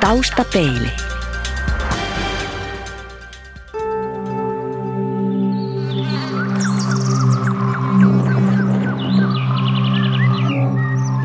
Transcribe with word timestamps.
Taustapeili. 0.00 0.90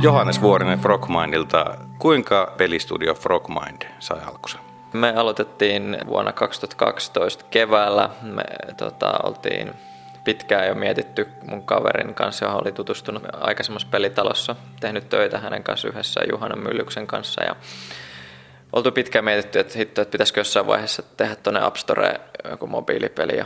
Johannes 0.01 0.41
Vuorinen 0.41 0.79
Frogmindilta. 0.79 1.77
Kuinka 1.99 2.53
pelistudio 2.57 3.13
Frogmind 3.13 3.81
sai 3.99 4.19
alkunsa? 4.27 4.59
Me 4.93 5.13
aloitettiin 5.15 5.97
vuonna 6.07 6.31
2012 6.31 7.45
keväällä. 7.49 8.09
Me 8.21 8.43
tota, 8.77 9.19
oltiin 9.23 9.73
pitkään 10.23 10.67
jo 10.67 10.75
mietitty 10.75 11.29
mun 11.47 11.63
kaverin 11.63 12.13
kanssa, 12.13 12.45
johon 12.45 12.61
oli 12.61 12.71
tutustunut 12.71 13.23
aikaisemmassa 13.41 13.87
pelitalossa, 13.91 14.55
tehnyt 14.79 15.09
töitä 15.09 15.39
hänen 15.39 15.63
kanssa 15.63 15.87
yhdessä 15.87 16.21
Juhana 16.31 16.55
Myllyksen 16.55 17.07
kanssa. 17.07 17.43
Ja 17.43 17.55
oltu 18.75 18.91
pitkään 18.91 19.25
mietitty, 19.25 19.59
että, 19.59 19.77
hitto, 19.77 20.01
että 20.01 20.11
pitäisikö 20.11 20.39
jossain 20.39 20.67
vaiheessa 20.67 21.03
tehdä 21.17 21.35
tuonne 21.35 21.61
App 21.61 21.75
Store 21.75 22.19
joku 22.49 22.67
mobiilipeli. 22.67 23.43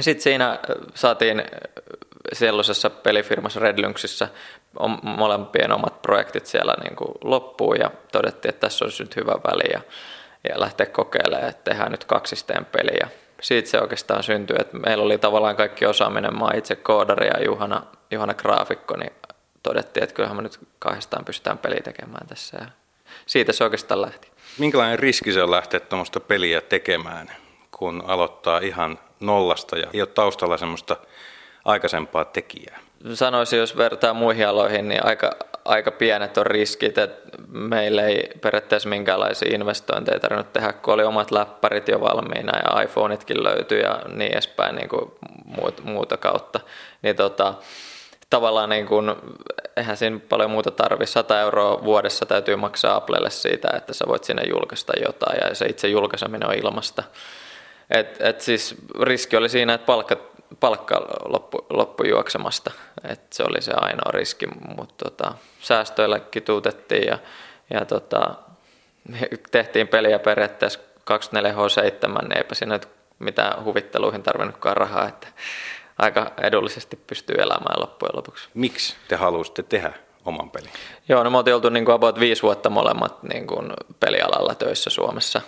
Sitten 0.00 0.22
siinä 0.22 0.58
saatiin 0.94 1.42
sellaisessa 2.32 2.90
pelifirmassa 2.90 3.60
Red 3.60 3.78
Lynxissä 3.78 4.28
molempien 5.02 5.72
omat 5.72 6.02
projektit 6.02 6.46
siellä 6.46 6.74
niin 6.82 6.96
kuin 6.96 7.14
loppuun 7.24 7.76
ja 7.80 7.90
todettiin, 8.12 8.50
että 8.50 8.60
tässä 8.60 8.84
olisi 8.84 9.02
nyt 9.02 9.16
hyvä 9.16 9.32
väli 9.32 9.72
ja, 9.72 9.80
ja 10.48 10.60
lähteä 10.60 10.86
kokeilemaan, 10.86 11.48
että 11.48 11.70
tehdään 11.70 11.90
nyt 11.90 12.04
kaksisteen 12.04 12.64
peliä. 12.64 13.08
Siitä 13.40 13.70
se 13.70 13.80
oikeastaan 13.80 14.22
syntyi, 14.22 14.56
että 14.60 14.76
meillä 14.76 15.04
oli 15.04 15.18
tavallaan 15.18 15.56
kaikki 15.56 15.86
osaaminen, 15.86 16.38
mä 16.38 16.50
itse 16.54 16.76
koodari 16.76 17.26
ja 17.26 17.44
Juhana, 17.44 17.82
Juhana 18.10 18.34
graafikko, 18.34 18.96
niin 18.96 19.12
todettiin, 19.62 20.04
että 20.04 20.14
kyllähän 20.14 20.36
me 20.36 20.42
nyt 20.42 20.58
kahdestaan 20.78 21.24
pystytään 21.24 21.58
peliä 21.58 21.80
tekemään 21.84 22.26
tässä 22.26 22.58
ja 22.60 22.66
siitä 23.26 23.52
se 23.52 23.64
oikeastaan 23.64 24.02
lähti. 24.02 24.28
Minkälainen 24.58 24.98
riski 24.98 25.32
se 25.32 25.42
on 25.42 25.50
lähteä 25.50 25.80
tuommoista 25.80 26.20
peliä 26.20 26.60
tekemään, 26.60 27.30
kun 27.70 28.02
aloittaa 28.06 28.58
ihan 28.58 28.98
nollasta 29.20 29.78
ja 29.78 29.86
ei 29.92 30.00
ole 30.00 30.08
taustalla 30.08 30.58
semmoista 30.58 30.96
aikaisempaa 31.64 32.24
tekijää? 32.24 32.78
Sanoisin, 33.14 33.58
jos 33.58 33.76
vertaa 33.76 34.14
muihin 34.14 34.48
aloihin, 34.48 34.88
niin 34.88 35.06
aika, 35.06 35.30
aika 35.64 35.90
pienet 35.90 36.38
on 36.38 36.46
riskit, 36.46 36.98
että 36.98 37.30
meillä 37.48 38.02
ei 38.02 38.30
periaatteessa 38.40 38.88
minkäänlaisia 38.88 39.54
investointeja 39.54 40.20
tarvinnut 40.20 40.52
tehdä, 40.52 40.72
kun 40.72 40.94
oli 40.94 41.04
omat 41.04 41.30
läppärit 41.30 41.88
jo 41.88 42.00
valmiina 42.00 42.52
ja 42.58 42.82
iPhoneitkin 42.82 43.44
löytyi 43.44 43.80
ja 43.80 44.02
niin 44.12 44.32
edespäin 44.32 44.76
niin 44.76 44.88
kuin 44.88 45.12
muuta 45.82 46.16
kautta. 46.16 46.60
Niin 47.02 47.16
tota, 47.16 47.54
tavallaan 48.30 48.68
niin 48.68 48.86
kuin, 48.86 49.14
eihän 49.76 49.96
siinä 49.96 50.20
paljon 50.28 50.50
muuta 50.50 50.70
tarvi. 50.70 51.06
100 51.06 51.40
euroa 51.40 51.84
vuodessa 51.84 52.26
täytyy 52.26 52.56
maksaa 52.56 52.96
Applelle 52.96 53.30
siitä, 53.30 53.68
että 53.76 53.94
sä 53.94 54.04
voit 54.08 54.24
sinne 54.24 54.42
julkaista 54.48 54.92
jotain 55.06 55.38
ja 55.48 55.54
se 55.54 55.66
itse 55.66 55.88
julkaiseminen 55.88 56.48
on 56.48 56.54
ilmasta. 56.54 57.02
Et, 57.90 58.16
et 58.20 58.40
siis 58.40 58.74
riski 59.02 59.36
oli 59.36 59.48
siinä, 59.48 59.74
että 59.74 59.86
palkka 59.86 60.16
palkka 60.60 61.06
loppu, 61.24 61.66
loppu 61.70 62.04
juoksemasta. 62.04 62.70
Et 63.04 63.32
se 63.32 63.42
oli 63.42 63.62
se 63.62 63.72
ainoa 63.76 64.10
riski, 64.12 64.46
mutta 64.76 65.04
tota, 65.04 65.34
säästöillä 65.60 66.20
kituutettiin 66.20 67.06
ja, 67.06 67.18
ja 67.70 67.84
tota, 67.84 68.34
tehtiin 69.50 69.88
peliä 69.88 70.18
periaatteessa 70.18 70.80
24H7, 71.10 72.22
niin 72.22 72.36
eipä 72.36 72.54
siinä 72.54 72.80
mitään 73.18 73.64
huvitteluihin 73.64 74.22
tarvinnutkaan 74.22 74.76
rahaa, 74.76 75.08
että 75.08 75.28
aika 75.98 76.32
edullisesti 76.42 76.98
pystyy 77.06 77.36
elämään 77.36 77.80
loppujen 77.80 78.16
lopuksi. 78.16 78.48
Miksi 78.54 78.96
te 79.08 79.16
halusitte 79.16 79.62
tehdä 79.62 79.92
oman 80.24 80.50
pelin? 80.50 80.70
Joo, 81.08 81.22
no 81.22 81.30
me 81.30 81.38
oltiin 81.38 81.54
oltu 81.54 81.68
niin 81.68 81.84
kuin 81.84 81.94
about 81.94 82.20
viisi 82.20 82.42
vuotta 82.42 82.70
molemmat 82.70 83.22
niin 83.22 83.46
kuin 83.46 83.72
pelialalla 84.00 84.54
töissä 84.54 84.90
Suomessa. 84.90 85.40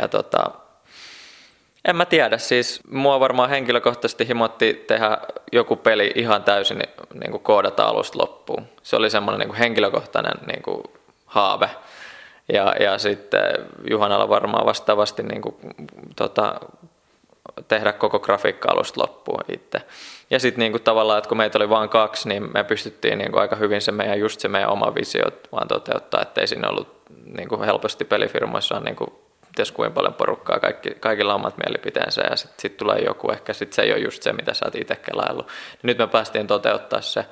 Ja 0.00 0.08
tota, 0.08 0.50
en 1.84 1.96
mä 1.96 2.04
tiedä, 2.04 2.38
siis 2.38 2.80
mua 2.90 3.20
varmaan 3.20 3.50
henkilökohtaisesti 3.50 4.28
himotti 4.28 4.84
tehdä 4.86 5.18
joku 5.52 5.76
peli 5.76 6.12
ihan 6.14 6.42
täysin 6.42 6.82
niin 7.14 7.30
kuin 7.30 7.42
koodata 7.42 7.84
alusta 7.84 8.18
loppuun. 8.18 8.66
Se 8.82 8.96
oli 8.96 9.10
semmoinen 9.10 9.38
niin 9.38 9.48
kuin 9.48 9.58
henkilökohtainen 9.58 10.46
niin 10.46 10.62
kuin 10.62 10.82
haave. 11.26 11.70
Ja, 12.52 12.74
ja 12.80 12.98
sitten 12.98 13.40
Juhanalla 13.90 14.28
varmaan 14.28 14.66
vastaavasti 14.66 15.22
niin 15.22 15.42
kuin, 15.42 15.56
tota, 16.16 16.60
tehdä 17.68 17.92
koko 17.92 18.18
grafiikka 18.18 18.68
alusta 18.72 19.00
loppuun 19.00 19.40
itse. 19.48 19.82
Ja 20.30 20.40
sitten 20.40 20.58
niin 20.58 20.72
kuin 20.72 20.82
tavallaan, 20.82 21.18
että 21.18 21.28
kun 21.28 21.38
meitä 21.38 21.58
oli 21.58 21.68
vain 21.68 21.88
kaksi, 21.88 22.28
niin 22.28 22.52
me 22.54 22.64
pystyttiin 22.64 23.18
niin 23.18 23.32
kuin 23.32 23.40
aika 23.40 23.56
hyvin 23.56 23.80
se 23.80 23.92
meidän, 23.92 24.20
just 24.20 24.40
se 24.40 24.48
meidän 24.48 24.70
oma 24.70 24.94
visio 24.94 25.24
vaan 25.52 25.68
toteuttaa, 25.68 26.22
ettei 26.22 26.46
siinä 26.46 26.68
ollut 26.68 26.96
niin 27.24 27.48
kuin 27.48 27.64
helposti 27.64 28.04
pelifirmoissa 28.04 28.76
on 28.76 28.84
niin 28.84 28.96
kuin 28.96 29.10
ties 29.56 29.72
kuinka 29.72 29.94
paljon 29.94 30.14
porukkaa, 30.14 30.60
kaikki, 30.60 30.90
kaikilla 30.90 31.34
omat 31.34 31.54
mielipiteensä 31.64 32.22
ja 32.30 32.36
sitten 32.36 32.60
sit 32.60 32.76
tulee 32.76 32.98
joku, 32.98 33.30
ehkä 33.30 33.52
sit 33.52 33.72
se 33.72 33.82
ei 33.82 33.92
ole 33.92 34.00
just 34.00 34.22
se, 34.22 34.32
mitä 34.32 34.54
sä 34.54 34.66
oot 34.66 34.74
itse 34.74 34.96
kelaillut. 34.96 35.48
Nyt 35.82 35.98
me 35.98 36.06
päästiin 36.06 36.46
toteuttaa 36.46 37.00
se 37.00 37.24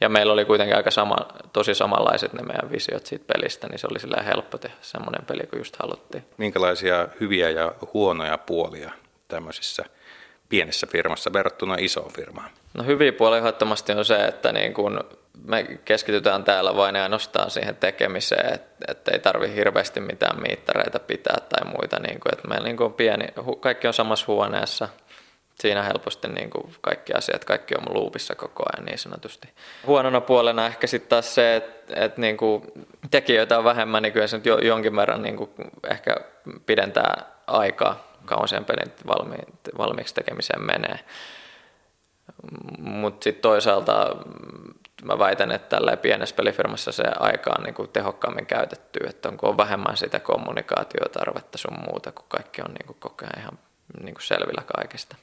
ja 0.00 0.08
meillä 0.08 0.32
oli 0.32 0.44
kuitenkin 0.44 0.76
aika 0.76 0.90
sama, 0.90 1.16
tosi 1.52 1.74
samanlaiset 1.74 2.32
ne 2.32 2.42
meidän 2.42 2.70
visiot 2.70 3.06
siitä 3.06 3.24
pelistä, 3.32 3.68
niin 3.68 3.78
se 3.78 3.86
oli 3.90 4.00
silleen 4.00 4.24
helppo 4.24 4.58
tehdä 4.58 4.76
semmoinen 4.80 5.26
peli 5.26 5.46
kuin 5.50 5.60
just 5.60 5.76
haluttiin. 5.76 6.24
Minkälaisia 6.36 7.08
hyviä 7.20 7.50
ja 7.50 7.72
huonoja 7.94 8.38
puolia 8.38 8.90
tämmöisissä 9.28 9.84
pienessä 10.48 10.86
firmassa 10.86 11.32
verrattuna 11.32 11.76
isoon 11.78 12.12
firmaan? 12.12 12.50
No 12.74 12.84
hyviä 12.84 13.12
puolia 13.12 13.38
ehdottomasti 13.38 13.92
on 13.92 14.04
se, 14.04 14.24
että 14.24 14.52
niin 14.52 14.74
kun 14.74 15.00
me 15.44 15.64
keskitytään 15.84 16.44
täällä 16.44 16.76
vain 16.76 16.96
ainoastaan 16.96 17.50
siihen 17.50 17.76
tekemiseen, 17.76 18.54
että, 18.54 18.84
että 18.88 19.10
ei 19.12 19.18
tarvi 19.18 19.54
hirveästi 19.54 20.00
mitään 20.00 20.42
miittareita 20.42 20.98
pitää 20.98 21.36
tai 21.48 21.72
muita. 21.72 21.98
Niin 21.98 22.20
kuin, 22.20 22.32
että 22.32 22.48
meillä 22.48 22.64
niin 22.64 22.76
kuin 22.76 22.84
on 22.84 22.94
pieni, 22.94 23.26
kaikki 23.60 23.86
on 23.86 23.94
samassa 23.94 24.26
huoneessa, 24.28 24.88
siinä 25.54 25.82
helposti 25.82 26.28
niin 26.28 26.50
kuin 26.50 26.74
kaikki 26.80 27.12
asiat, 27.12 27.44
kaikki 27.44 27.74
on 27.74 27.94
luupissa 27.94 28.34
koko 28.34 28.62
ajan 28.72 28.86
niin 28.86 28.98
sanotusti. 28.98 29.48
Huonona 29.86 30.20
puolena 30.20 30.66
ehkä 30.66 30.86
sitten 30.86 31.08
taas 31.08 31.34
se, 31.34 31.56
että, 31.56 32.04
että 32.04 32.20
niin 32.20 32.36
kuin 32.36 32.62
tekijöitä 33.10 33.58
on 33.58 33.64
vähemmän, 33.64 34.02
niin 34.02 34.12
kyllä 34.12 34.26
se 34.26 34.36
nyt 34.36 34.46
jonkin 34.62 34.96
verran 34.96 35.22
niin 35.22 35.36
kuin 35.36 35.50
ehkä 35.90 36.16
pidentää 36.66 37.24
aikaa, 37.46 38.13
kauan 38.24 38.48
sen 38.48 38.64
pelin 38.64 38.92
valmi, 39.06 39.36
valmiiksi 39.78 40.14
tekemiseen 40.14 40.62
menee. 40.62 40.98
Mutta 42.78 43.24
sitten 43.24 43.42
toisaalta 43.42 44.16
mä 45.04 45.18
väitän, 45.18 45.52
että 45.52 45.76
tällä 45.76 45.96
pienessä 45.96 46.36
pelifirmassa 46.36 46.92
se 46.92 47.04
aika 47.18 47.54
on 47.58 47.64
niin 47.64 47.74
kuin 47.74 47.88
tehokkaammin 47.88 48.46
käytetty, 48.46 49.00
että 49.08 49.28
onko 49.28 49.48
on 49.48 49.56
vähemmän 49.56 49.96
sitä 49.96 50.20
kommunikaatiotarvetta 50.20 51.58
sun 51.58 51.78
muuta, 51.88 52.12
kun 52.12 52.24
kaikki 52.28 52.62
on 52.62 52.74
niin 52.74 52.86
kuin 52.86 52.96
koko 53.00 53.24
ajan 53.24 53.40
ihan 53.40 53.58
niin 54.02 54.14
kuin 54.14 54.22
selvillä 54.22 54.62
kaikesta. 54.76 55.16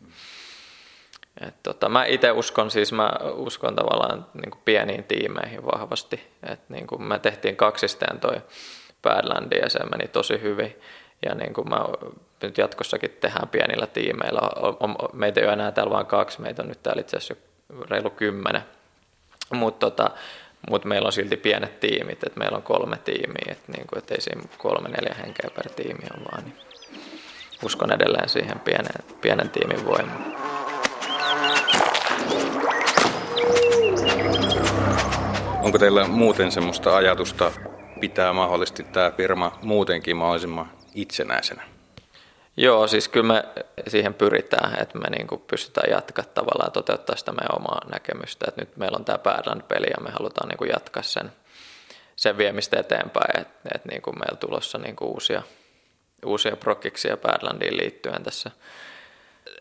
Et 1.48 1.64
tota, 1.64 1.90
mä 1.90 2.06
itse 2.06 2.32
uskon, 2.32 2.72
siis 2.72 2.92
mä 2.94 3.12
uskon 3.34 3.76
tavallaan 3.76 4.26
niin 4.34 4.52
kuin 4.52 4.62
pieniin 4.66 5.04
tiimeihin 5.04 5.66
vahvasti, 5.66 6.28
että 6.44 6.74
niin 6.74 6.88
kuin 6.88 7.04
me 7.04 7.20
tehtiin 7.20 7.56
kaksisteen 7.56 8.20
toi 8.20 8.42
Badlandi 9.02 9.56
ja 9.58 9.70
se 9.70 9.80
meni 9.80 10.08
tosi 10.08 10.42
hyvin 10.42 10.82
ja 11.26 11.36
niin 11.36 11.54
kuin 11.54 11.70
mä 11.70 11.86
nyt 12.44 12.58
jatkossakin 12.58 13.18
tehdään 13.22 13.50
pienillä 13.50 13.88
tiimeillä. 13.88 14.42
Meitä 15.14 15.40
ei 15.40 15.46
ole 15.46 15.54
enää 15.54 15.72
täällä 15.72 15.94
vain 15.94 16.06
kaksi, 16.06 16.42
meitä 16.42 16.62
on 16.62 16.70
nyt 16.70 16.84
täällä 16.84 17.02
itse 17.02 17.18
asiassa 17.18 17.36
reilu 17.90 18.10
kymmenen 18.10 18.64
mutta 19.54 19.90
tota, 19.90 20.12
mut 20.70 20.86
meillä 20.86 21.06
on 21.06 21.14
silti 21.14 21.38
pienet 21.38 21.80
tiimit, 21.80 22.24
että 22.24 22.40
meillä 22.40 22.58
on 22.58 22.64
kolme 22.64 22.98
tiimiä, 22.98 23.52
että 23.52 23.72
niinku, 23.72 23.98
et 23.98 24.12
ei 24.12 24.22
siinä 24.22 24.42
kolme 24.58 24.90
neljä 24.90 25.16
henkeä 25.16 25.50
per 25.56 25.70
tiimi 25.70 26.04
on 26.18 26.26
vaan, 26.32 26.44
niin 26.44 26.56
uskon 27.64 27.94
edelleen 27.94 28.30
siihen 28.30 28.60
pienen, 28.60 28.94
pienen 29.22 29.50
tiimin 29.50 29.86
voimaan. 29.86 30.36
Onko 35.64 35.78
teillä 35.80 36.08
muuten 36.08 36.52
semmoista 36.52 36.96
ajatusta 36.96 37.52
pitää 38.00 38.34
mahdollisesti 38.34 38.84
tämä 38.84 39.12
firma 39.12 39.52
muutenkin 39.62 40.18
mahdollisimman 40.18 40.72
itsenäisenä? 40.96 41.64
Joo, 42.58 42.88
siis 42.88 43.08
kyllä 43.08 43.34
me 43.34 43.44
siihen 43.88 44.14
pyritään, 44.14 44.82
että 44.82 45.00
me 45.00 45.10
niin 45.10 45.28
kuin 45.28 45.42
pystytään 45.42 45.92
jatkaa 45.92 46.26
tavallaan 46.26 46.72
toteuttaa 46.72 47.16
sitä 47.16 47.32
meidän 47.32 47.56
omaa 47.56 47.82
näkemystä. 47.92 48.46
Että 48.48 48.62
nyt 48.62 48.78
meillä 48.78 48.96
on 48.96 49.06
tämä 49.06 49.18
Badland-peli 49.18 49.88
ja 49.88 50.04
me 50.04 50.12
halutaan 50.12 50.50
niin 50.50 50.58
kuin 50.58 50.70
jatkaa 50.70 51.04
sen, 51.04 51.32
sen 52.16 52.38
viemistä 52.38 52.80
eteenpäin, 52.80 53.42
että, 53.42 53.70
että 53.76 53.90
niin 53.90 54.02
kuin 54.02 54.20
meillä 54.20 54.38
tulossa 54.38 54.78
niin 54.78 54.96
kuin 54.96 55.12
uusia, 55.12 55.42
uusia 56.26 56.56
prokkiksia 56.56 57.18
Badlandiin 57.18 57.78
liittyen 57.78 58.24
tässä. 58.24 58.52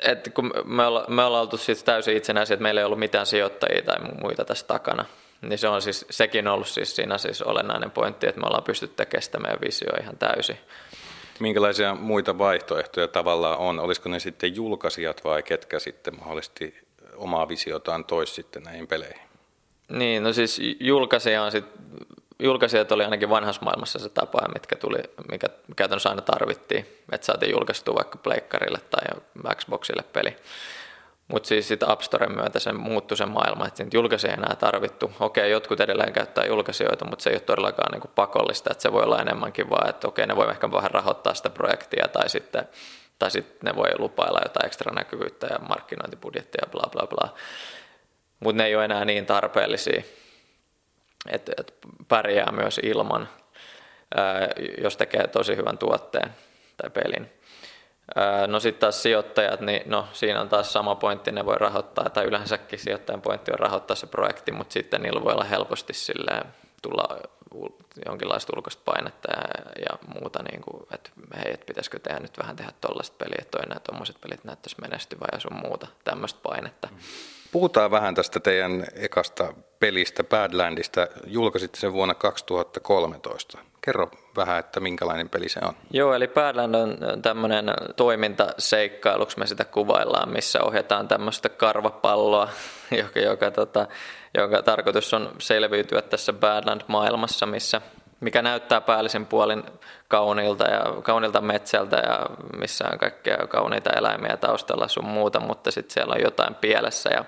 Et 0.03 0.31
kun 0.35 0.53
me, 0.65 0.87
olla, 0.87 1.05
me 1.09 1.25
ollaan 1.25 1.43
oltu 1.43 1.57
siis 1.57 1.85
täysin 1.85 2.17
itsenäisiä, 2.17 2.55
että 2.55 2.63
meillä 2.63 2.81
ei 2.81 2.85
ollut 2.85 2.99
mitään 2.99 3.27
sijoittajia 3.27 3.83
tai 3.83 3.99
muita 4.21 4.45
tässä 4.45 4.67
takana, 4.67 5.05
niin 5.43 5.59
se 5.59 5.69
on 5.69 5.83
siis, 5.83 6.07
sekin 6.11 6.49
ollut 6.49 6.69
siis 6.69 6.97
siinä 6.97 7.19
siis 7.19 7.43
olennainen 7.43 7.91
pointti, 7.91 8.27
että 8.29 8.41
me 8.41 8.47
ollaan 8.47 8.65
pystytty 8.65 9.05
kestämään 9.05 9.59
visio 9.61 9.91
ihan 10.03 10.17
täysin. 10.17 10.59
Minkälaisia 11.41 11.95
muita 11.95 12.39
vaihtoehtoja 12.39 13.09
tavallaan 13.09 13.59
on? 13.59 13.81
Olisiko 13.81 14.09
ne 14.09 14.21
sitten 14.21 14.57
julkaisijat 14.57 15.25
vai 15.25 15.43
ketkä 15.43 15.79
sitten 15.79 16.17
mahdollisesti 16.19 16.75
omaa 17.17 17.49
visiotaan 17.49 18.05
tois 18.05 18.35
sitten 18.35 18.63
näihin 18.63 18.87
peleihin? 18.87 19.23
Niin, 19.89 20.23
no 20.23 20.33
siis 20.33 20.61
julkaisija 20.81 21.43
on 21.43 21.53
sitten 21.53 21.81
julkaisijat 22.41 22.93
oli 22.93 23.05
ainakin 23.05 23.31
vanhassa 23.31 23.63
maailmassa 23.63 23.99
se 23.99 24.09
tapa, 24.09 24.39
mitkä 24.55 24.77
tuli, 24.77 24.99
mikä 25.31 25.47
käytännössä 25.77 26.09
aina 26.09 26.23
tarvittiin, 26.23 26.87
että 27.13 27.25
saatiin 27.27 27.53
julkaistua 27.53 27.95
vaikka 27.95 28.19
pleikkarille 28.19 28.79
tai 28.91 29.21
Xboxille 29.57 30.03
peli. 30.13 30.37
Mutta 31.31 31.47
siis 31.47 31.69
sitten 31.69 31.89
App 31.89 32.03
Storen 32.03 32.33
myötä 32.33 32.59
se 32.59 32.73
muuttui 32.73 33.17
se 33.17 33.27
maailma, 33.27 33.67
että 33.67 33.85
nyt 33.85 33.95
julkaisia 33.95 34.31
ei 34.31 34.37
enää 34.37 34.57
tarvittu. 34.57 35.13
Okei, 35.21 35.51
jotkut 35.51 35.81
edelleen 35.81 36.13
käyttää 36.13 36.45
julkaisijoita, 36.45 37.05
mutta 37.05 37.23
se 37.23 37.31
ei 37.31 37.35
ole 37.35 37.41
todellakaan 37.41 37.93
niinku 37.93 38.11
pakollista, 38.15 38.71
että 38.71 38.83
se 38.83 38.93
voi 38.93 39.03
olla 39.03 39.23
enemmänkin 39.23 39.71
vaan, 39.71 39.89
että 39.91 40.09
okei, 40.09 40.27
ne 40.27 40.37
voi 40.37 40.51
ehkä 40.51 40.73
vähän 40.73 40.91
rahoittaa 40.91 41.35
sitä 41.35 41.51
projektia 41.51 42.09
tai 42.09 42.29
sitten, 42.29 42.69
tai 43.19 43.31
sitten 43.31 43.59
ne 43.63 43.77
voi 43.77 43.89
lupailla 43.99 44.41
jotain 44.43 44.67
ekstra 44.67 44.93
näkyvyyttä 44.95 45.47
ja 45.51 45.59
markkinointibudjettia 45.59 46.65
ja 46.67 46.71
bla 46.71 46.91
bla 46.93 47.07
bla. 47.07 47.35
Mutta 48.41 48.63
ne 48.63 48.67
ei 48.67 48.77
ole 48.77 48.85
enää 48.85 49.05
niin 49.05 49.27
tarpeellisia, 49.27 50.03
että 51.29 51.53
et 51.59 51.75
pärjää 52.09 52.53
myös 52.53 52.81
ilman, 52.83 53.29
ää, 54.15 54.49
jos 54.83 54.97
tekee 54.97 55.27
tosi 55.27 55.57
hyvän 55.57 55.79
tuotteen 55.79 56.35
tai 56.77 56.91
pelin. 56.91 57.40
No 58.47 58.61
sitten 58.61 58.81
taas 58.81 59.03
sijoittajat, 59.03 59.61
niin 59.61 59.83
no 59.87 60.07
siinä 60.13 60.41
on 60.41 60.49
taas 60.49 60.73
sama 60.73 60.95
pointti, 60.95 61.33
ne 61.33 61.47
voi 61.47 61.59
rahoittaa, 61.59 62.11
tai 62.11 62.25
yleensäkin 62.25 62.79
sijoittajan 62.79 63.21
pointti 63.23 63.53
on 63.53 63.59
rahoittaa 63.59 63.97
se 63.97 64.07
projekti, 64.07 64.53
mutta 64.53 64.73
sitten 64.73 65.03
niillä 65.03 65.25
voi 65.25 65.33
olla 65.33 65.45
helposti 65.45 65.93
silleen, 65.93 66.45
tulla 66.83 67.19
jonkinlaista 68.07 68.53
ulkoista 68.57 68.83
painetta 68.85 69.33
ja, 69.33 69.73
ja 69.91 69.99
muuta, 70.21 70.43
niin 70.43 70.61
kuin, 70.61 70.87
että 70.95 71.11
hei, 71.37 71.55
et 71.55 71.67
pitäisikö 71.67 71.99
tehdä 71.99 72.21
nyt 72.21 72.39
vähän 72.39 72.57
tehdä 72.57 72.73
tollaista 72.81 73.17
peliä, 73.19 73.39
että 73.39 73.59
toinen 73.59 73.81
tuommoiset 73.81 74.17
pelit 74.21 74.45
näyttäisi 74.45 74.77
menestyvää 74.81 75.29
ja 75.33 75.41
sun 75.41 75.61
muuta, 75.65 75.87
tämmöistä 76.05 76.41
painetta. 76.43 76.89
Puhutaan 77.53 77.91
vähän 77.91 78.15
tästä 78.15 78.41
teidän 78.41 78.87
ekasta 78.95 79.55
pelistä, 79.81 80.25
Badlandista. 80.25 81.07
Julkaisitte 81.27 81.81
sen 81.81 81.93
vuonna 81.93 82.15
2013. 82.15 83.59
Kerro 83.81 84.11
vähän, 84.37 84.59
että 84.59 84.81
minkälainen 84.81 85.29
peli 85.29 85.49
se 85.49 85.61
on. 85.63 85.75
Joo, 85.91 86.15
eli 86.15 86.29
Badland 86.29 86.75
on 86.75 86.99
tämmöinen 87.23 87.75
toimintaseikkailuksi 87.97 89.39
me 89.39 89.47
sitä 89.47 89.65
kuvaillaan, 89.65 90.33
missä 90.33 90.63
ohjataan 90.63 91.09
tämmöistä 91.09 91.49
karvapalloa, 91.49 92.49
joka, 93.03 93.21
joka, 93.21 93.51
tota, 93.51 93.87
jonka 94.35 94.63
tarkoitus 94.63 95.15
on 95.15 95.33
selviytyä 95.39 96.03
tässä 96.03 96.33
Badland-maailmassa, 96.33 97.47
missä 97.47 97.81
mikä 98.21 98.43
näyttää 98.43 98.81
päällisin 98.81 99.27
puolin 99.27 99.63
kauniilta 100.09 100.65
ja 100.65 101.03
kauniilta 101.03 101.41
metsältä 101.41 101.97
ja 101.97 102.27
missä 102.59 102.85
on 102.93 102.99
kaikkea 102.99 103.47
kauniita 103.47 103.91
eläimiä 103.91 104.37
taustalla 104.37 104.89
sun 104.89 105.07
muuta, 105.07 105.41
mutta 105.41 105.71
sitten 105.71 105.95
siellä 105.95 106.15
on 106.15 106.23
jotain 106.23 106.55
pielessä 106.55 107.11
ja 107.11 107.25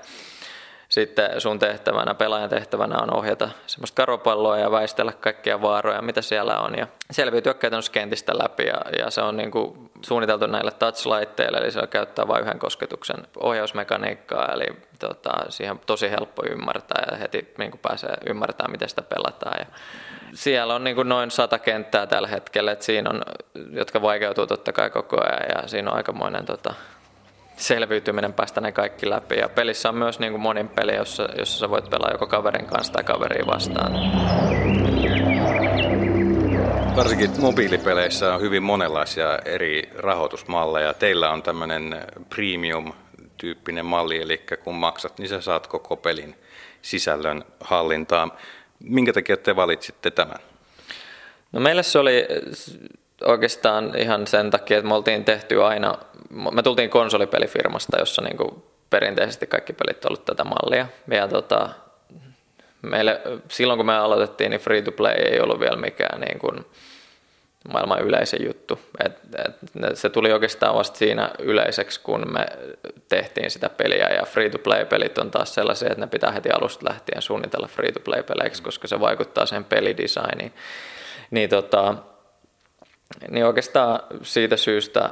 sitten 0.93 1.41
sun 1.41 1.59
tehtävänä, 1.59 2.15
pelaajan 2.15 2.51
tehtävänä 2.51 2.99
on 3.03 3.17
ohjata 3.17 3.49
semmoista 3.67 3.97
karopalloa 3.97 4.59
ja 4.59 4.71
väistellä 4.71 5.13
kaikkia 5.13 5.63
vaaroja, 5.63 6.03
mitä 6.03 6.23
siellä 6.23 6.59
on 6.59 6.79
ja 6.79 6.87
selviytyä 7.11 7.55
käytännössä 7.55 7.93
kentistä 7.93 8.33
läpi 8.39 8.67
ja, 8.67 8.81
ja 8.99 9.11
se 9.11 9.21
on 9.21 9.37
niin 9.37 9.51
kuin 9.51 9.91
suunniteltu 10.03 10.47
näille 10.47 10.71
touch-laitteille, 10.71 11.59
eli 11.59 11.71
se 11.71 11.87
käyttää 11.87 12.29
vain 12.29 12.43
yhden 12.43 12.59
kosketuksen 12.59 13.17
ohjausmekaniikkaa, 13.37 14.53
eli 14.53 14.67
tota, 14.99 15.33
siihen 15.49 15.73
on 15.73 15.81
tosi 15.87 16.11
helppo 16.11 16.43
ymmärtää 16.51 17.05
ja 17.11 17.17
heti 17.17 17.55
niin 17.59 17.71
kuin 17.71 17.81
pääsee 17.81 18.15
ymmärtämään, 18.27 18.73
miten 18.73 18.89
sitä 18.89 19.03
pelataan. 19.03 19.57
Ja 19.59 19.67
siellä 20.35 20.75
on 20.75 20.85
niin 20.85 20.97
kuin 20.97 21.09
noin 21.09 21.31
sata 21.31 21.59
kenttää 21.59 22.07
tällä 22.07 22.29
hetkellä, 22.29 22.73
että 22.73 22.85
siinä 22.85 23.11
on, 23.11 23.23
jotka 23.71 24.03
vaikeutuu 24.03 24.47
totta 24.47 24.73
kai 24.73 24.91
koko 24.91 25.17
ajan 25.21 25.63
ja 25.63 25.69
siinä 25.69 25.91
on 25.91 25.97
aikamoinen 25.97 26.47
tota, 26.47 26.75
selviytyminen 27.63 28.33
päästä 28.33 28.61
ne 28.61 28.73
kaikki 28.73 29.11
läpi. 29.11 29.37
Ja 29.37 29.49
pelissä 29.49 29.89
on 29.89 29.95
myös 29.95 30.19
niin 30.19 30.33
kuin 30.33 30.43
monin 30.43 30.69
peli, 30.69 30.97
jossa, 30.97 31.29
jossa 31.39 31.59
sä 31.59 31.71
voit 31.71 31.91
pelaa 31.91 32.13
joko 32.13 32.27
kaverin 32.27 32.67
kanssa 32.67 32.93
tai 32.93 33.05
kaveria 33.05 33.47
vastaan. 33.47 33.93
Varsinkin 36.97 37.31
mobiilipeleissä 37.41 38.35
on 38.35 38.41
hyvin 38.41 38.63
monenlaisia 38.63 39.39
eri 39.45 39.91
rahoitusmalleja. 39.99 40.95
Teillä 40.95 41.31
on 41.31 41.43
tämmöinen 41.43 42.03
premium-tyyppinen 42.29 43.87
malli, 43.87 44.23
eli 44.23 44.41
kun 44.65 44.75
maksat, 44.75 45.19
niin 45.19 45.29
sä 45.29 45.41
saat 45.41 45.67
koko 45.67 45.97
pelin 45.97 46.35
sisällön 46.83 47.45
hallintaan. 47.61 48.33
Minkä 48.81 49.13
takia 49.13 49.37
te 49.37 49.57
valitsitte 49.57 50.11
tämän? 50.11 50.39
No 51.53 51.61
meille 51.61 51.83
se 51.83 51.99
oli 51.99 52.27
oikeastaan 53.25 53.99
ihan 53.99 54.27
sen 54.27 54.51
takia, 54.51 54.79
että 54.79 54.89
me 54.89 54.95
oltiin 54.95 55.25
tehty 55.25 55.65
aina, 55.65 55.99
me 56.33 56.63
tultiin 56.63 56.91
konsolipelifirmasta, 56.91 57.99
jossa 57.99 58.23
niin 58.23 58.37
kuin 58.37 58.63
perinteisesti 58.91 59.47
kaikki 59.47 59.73
pelit 59.73 60.05
on 60.05 60.09
ollut 60.09 60.25
tätä 60.25 60.45
mallia. 60.45 60.87
Ja 61.11 61.29
tota, 61.29 61.69
meille, 62.83 63.21
silloin 63.49 63.77
kun 63.77 63.87
me 63.87 63.97
aloitettiin, 63.97 64.51
niin 64.51 64.61
free 64.61 64.83
to 64.83 64.93
play 64.93 65.15
ei 65.15 65.41
ollut 65.41 65.61
vielä 65.61 65.77
mikään 65.77 66.21
niin 66.21 66.39
kuin 66.39 66.67
maailman 67.73 68.03
yleisin 68.03 68.47
juttu. 68.47 68.81
Et, 69.05 69.13
et, 69.47 69.97
se 69.97 70.11
tuli 70.11 70.33
oikeastaan 70.33 70.75
vasta 70.75 70.99
siinä 70.99 71.31
yleiseksi, 71.39 72.01
kun 72.01 72.33
me 72.33 72.47
tehtiin 73.09 73.51
sitä 73.51 73.69
peliä. 73.69 74.09
Ja 74.09 74.27
free 74.27 74.51
to 74.51 74.59
play 74.59 74.85
pelit 74.85 75.19
on 75.19 75.31
taas 75.31 75.55
sellaisia, 75.55 75.89
että 75.89 76.01
ne 76.01 76.07
pitää 76.07 76.33
heti 76.33 76.51
alusta 76.51 76.89
lähtien 76.89 77.23
suunnitella 77.23 77.67
free 77.67 77.93
to 77.93 78.01
play 78.01 78.23
peleiksi, 78.23 78.63
koska 78.63 78.89
se 78.89 79.01
vaikuttaa 79.01 79.47
sen 79.47 79.65
pelidesigniin. 79.65 80.53
Niin 81.31 81.51
tota, 81.51 81.95
niin 83.31 83.47
oikeastaan 83.47 84.01
siitä 84.23 84.57
syystä, 84.57 85.11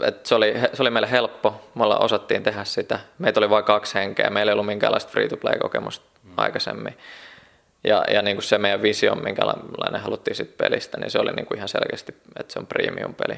että 0.00 0.28
se 0.28 0.34
oli, 0.34 0.54
se 0.72 0.82
oli 0.82 0.90
meille 0.90 1.10
helppo, 1.10 1.60
me 1.74 1.84
ollaan 1.84 2.02
osattiin 2.02 2.42
tehdä 2.42 2.64
sitä. 2.64 3.00
Meitä 3.18 3.40
oli 3.40 3.50
vain 3.50 3.64
kaksi 3.64 3.94
henkeä, 3.94 4.30
meillä 4.30 4.50
ei 4.50 4.54
ollut 4.54 4.66
minkäänlaista 4.66 5.12
free-to-play-kokemusta 5.12 6.06
mm. 6.22 6.32
aikaisemmin. 6.36 6.98
Ja, 7.84 8.04
ja 8.08 8.22
niin 8.22 8.36
kuin 8.36 8.44
se 8.44 8.58
meidän 8.58 8.82
visio, 8.82 9.14
minkälainen 9.14 10.00
haluttiin 10.00 10.34
sitten 10.34 10.56
pelistä, 10.58 10.98
niin 10.98 11.10
se 11.10 11.18
oli 11.18 11.32
niin 11.32 11.46
kuin 11.46 11.56
ihan 11.58 11.68
selkeästi, 11.68 12.14
että 12.40 12.52
se 12.52 12.58
on 12.58 12.66
premium-peli. 12.66 13.34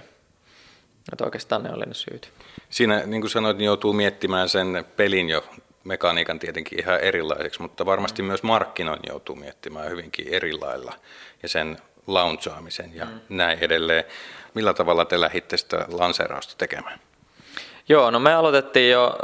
Että 1.12 1.24
oikeastaan 1.24 1.62
ne 1.62 1.72
oli 1.72 1.84
ne 1.86 1.94
syyt. 1.94 2.30
Siinä, 2.70 3.02
niin 3.06 3.22
kuin 3.22 3.30
sanoit, 3.30 3.56
niin 3.56 3.66
joutuu 3.66 3.92
miettimään 3.92 4.48
sen 4.48 4.84
pelin 4.96 5.28
jo 5.28 5.44
mekaniikan 5.84 6.38
tietenkin 6.38 6.80
ihan 6.80 7.00
erilaiseksi, 7.00 7.62
mutta 7.62 7.86
varmasti 7.86 8.22
mm. 8.22 8.26
myös 8.26 8.42
markkinoin 8.42 9.00
joutuu 9.08 9.36
miettimään 9.36 9.90
hyvinkin 9.90 10.28
eri 10.34 10.52
lailla. 10.52 10.94
Ja 11.42 11.48
sen 11.48 11.78
launchaamisen 12.06 12.94
ja 12.94 13.04
mm. 13.04 13.20
näin 13.28 13.58
edelleen. 13.60 14.04
Millä 14.54 14.74
tavalla 14.74 15.04
te 15.04 15.20
lähditte 15.20 15.56
sitä 15.56 15.86
lanseerausta 15.88 16.54
tekemään? 16.58 17.00
Joo, 17.88 18.10
no 18.10 18.18
me 18.18 18.34
aloitettiin 18.34 18.90
jo 18.90 19.18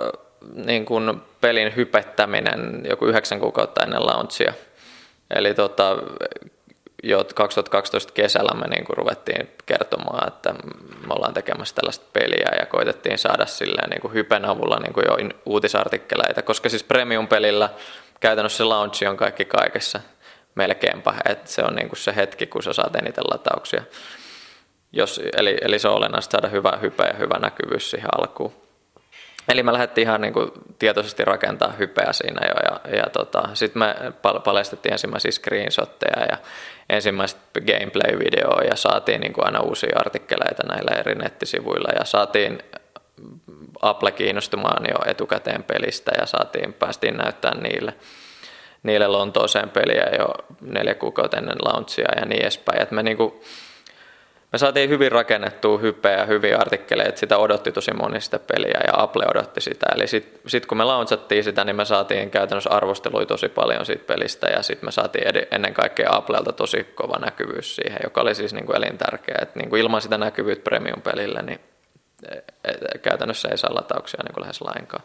niin 0.55 0.85
kuin 0.85 1.23
pelin 1.41 1.77
hypettäminen 1.77 2.83
joku 2.89 3.07
yhdeksän 3.07 3.41
kuukautta 3.41 3.85
ennen 3.85 4.07
launchia. 4.07 4.53
Eli 5.31 5.55
tota, 5.55 5.97
jo 7.03 7.25
2012 7.35 8.13
kesällä 8.13 8.55
me 8.55 8.67
niin 8.69 8.85
kuin 8.85 8.97
ruvettiin 8.97 9.51
kertomaan, 9.67 10.29
että 10.29 10.53
me 11.07 11.15
ollaan 11.15 11.35
tekemässä 11.35 11.75
tällaista 11.75 12.07
peliä 12.13 12.49
ja 12.61 12.67
koitettiin 12.67 13.19
saada 13.19 13.47
silleen 13.47 13.91
niin 13.91 14.01
kuin 14.01 14.15
hypen 14.15 14.45
avulla 14.45 14.79
niin 14.79 14.93
kuin 14.93 15.05
jo 15.09 15.31
uutisartikkeleita, 15.47 16.43
koska 16.43 16.69
siis 16.69 16.85
premium-pelillä 16.85 17.69
käytännössä 18.21 18.57
se 18.57 18.65
launchi 18.65 19.07
on 19.07 19.17
kaikki 19.17 19.45
kaikessa 19.45 20.01
melkeinpä, 20.55 21.15
että 21.25 21.51
se 21.51 21.63
on 21.63 21.75
niin 21.75 21.91
se 21.95 22.17
hetki, 22.17 22.47
kun 22.47 22.63
sä 22.63 22.73
saat 22.73 22.97
eniten 22.97 23.25
latauksia. 23.31 23.83
Jos, 24.93 25.21
eli, 25.37 25.57
eli 25.61 25.79
se 25.79 25.89
on 25.89 25.95
olennaista 25.95 26.33
saada 26.33 26.49
hyvä 26.49 26.79
hype 26.83 27.05
ja 27.05 27.15
hyvä 27.19 27.39
näkyvyys 27.39 27.91
siihen 27.91 28.09
alkuun. 28.19 28.53
Eli 29.49 29.63
me 29.63 29.73
lähdettiin 29.73 30.07
ihan 30.07 30.21
niin 30.21 30.33
kuin 30.33 30.51
tietoisesti 30.79 31.25
rakentaa 31.25 31.73
hypeä 31.73 32.13
siinä 32.13 32.41
jo 32.49 32.55
ja, 32.71 32.97
ja 32.97 33.11
tota, 33.13 33.49
sitten 33.55 33.81
me 33.81 33.95
paljastettiin 34.45 34.93
ensimmäisiä 34.93 35.31
screenshotteja 35.31 36.27
ja 36.31 36.39
ensimmäistä 36.89 37.41
gameplay-videoa 37.61 38.63
ja 38.63 38.77
saatiin 38.77 39.21
niin 39.21 39.33
kuin 39.33 39.47
aina 39.47 39.61
uusia 39.61 39.97
artikkeleita 39.97 40.67
näillä 40.67 41.01
eri 41.01 41.15
nettisivuilla 41.15 41.89
ja 41.99 42.05
saatiin 42.05 42.63
Apple 43.83 44.13
kiinnostumaan 44.13 44.85
jo 44.89 45.11
etukäteen 45.11 45.63
pelistä 45.63 46.13
ja 46.21 46.27
saatiin, 46.27 46.73
päästiin 46.73 47.17
näyttämään 47.17 47.63
niille 47.63 47.95
niille 48.83 49.09
Lontooseen 49.09 49.71
peliä 49.71 50.07
jo 50.19 50.29
neljä 50.61 50.95
kuukautta 50.95 51.37
ennen 51.37 51.57
launchia 51.63 52.09
ja 52.17 52.27
niin 52.27 52.43
edespäin. 52.43 52.83
Et 52.83 52.91
me, 52.91 53.03
niinku, 53.03 53.43
me 54.53 54.59
saatiin 54.59 54.91
hyvin 54.91 55.13
rakennettua 55.13 55.79
hypeä 55.79 56.19
ja 56.19 56.25
hyviä 56.25 56.59
artikkeleita, 56.59 57.19
sitä 57.19 57.39
odotti 57.39 57.73
tosi 57.73 57.95
moni 57.95 58.21
sitä 58.21 58.39
peliä 58.39 58.81
ja 58.87 59.03
Apple 59.03 59.27
odotti 59.31 59.61
sitä. 59.61 59.87
Eli 59.95 60.07
sitten 60.07 60.41
sit 60.47 60.67
kun 60.67 60.79
me 60.79 60.85
launchattiin 60.85 61.45
sitä, 61.45 61.65
niin 61.65 61.77
me 61.77 61.85
saatiin 61.85 62.31
käytännössä 62.31 62.71
arvostelui 62.71 63.27
tosi 63.27 63.49
paljon 63.49 63.87
siitä 63.87 64.05
pelistä 64.07 64.49
ja 64.49 64.63
sitten 64.63 64.87
me 64.87 64.93
saatiin 64.93 65.25
ennen 65.51 65.75
kaikkea 65.75 66.09
Applelta 66.13 66.53
tosi 66.53 66.85
kova 66.95 67.19
näkyvyys 67.19 67.77
siihen, 67.77 67.99
joka 68.05 68.21
oli 68.21 68.35
siis 68.35 68.55
niinku 68.55 68.73
elintärkeä. 68.73 69.37
Et 69.43 69.57
niinku 69.57 69.77
ilman 69.77 70.03
sitä 70.03 70.19
näkyvyyttä 70.19 70.71
premium-pelille, 70.71 71.43
niin 71.43 71.61
e, 72.29 72.35
e, 72.65 72.99
käytännössä 72.99 73.49
ei 73.49 73.59
saa 73.59 73.75
latauksia 73.75 74.21
niinku 74.25 74.41
lähes 74.41 74.61
lainkaan. 74.61 75.03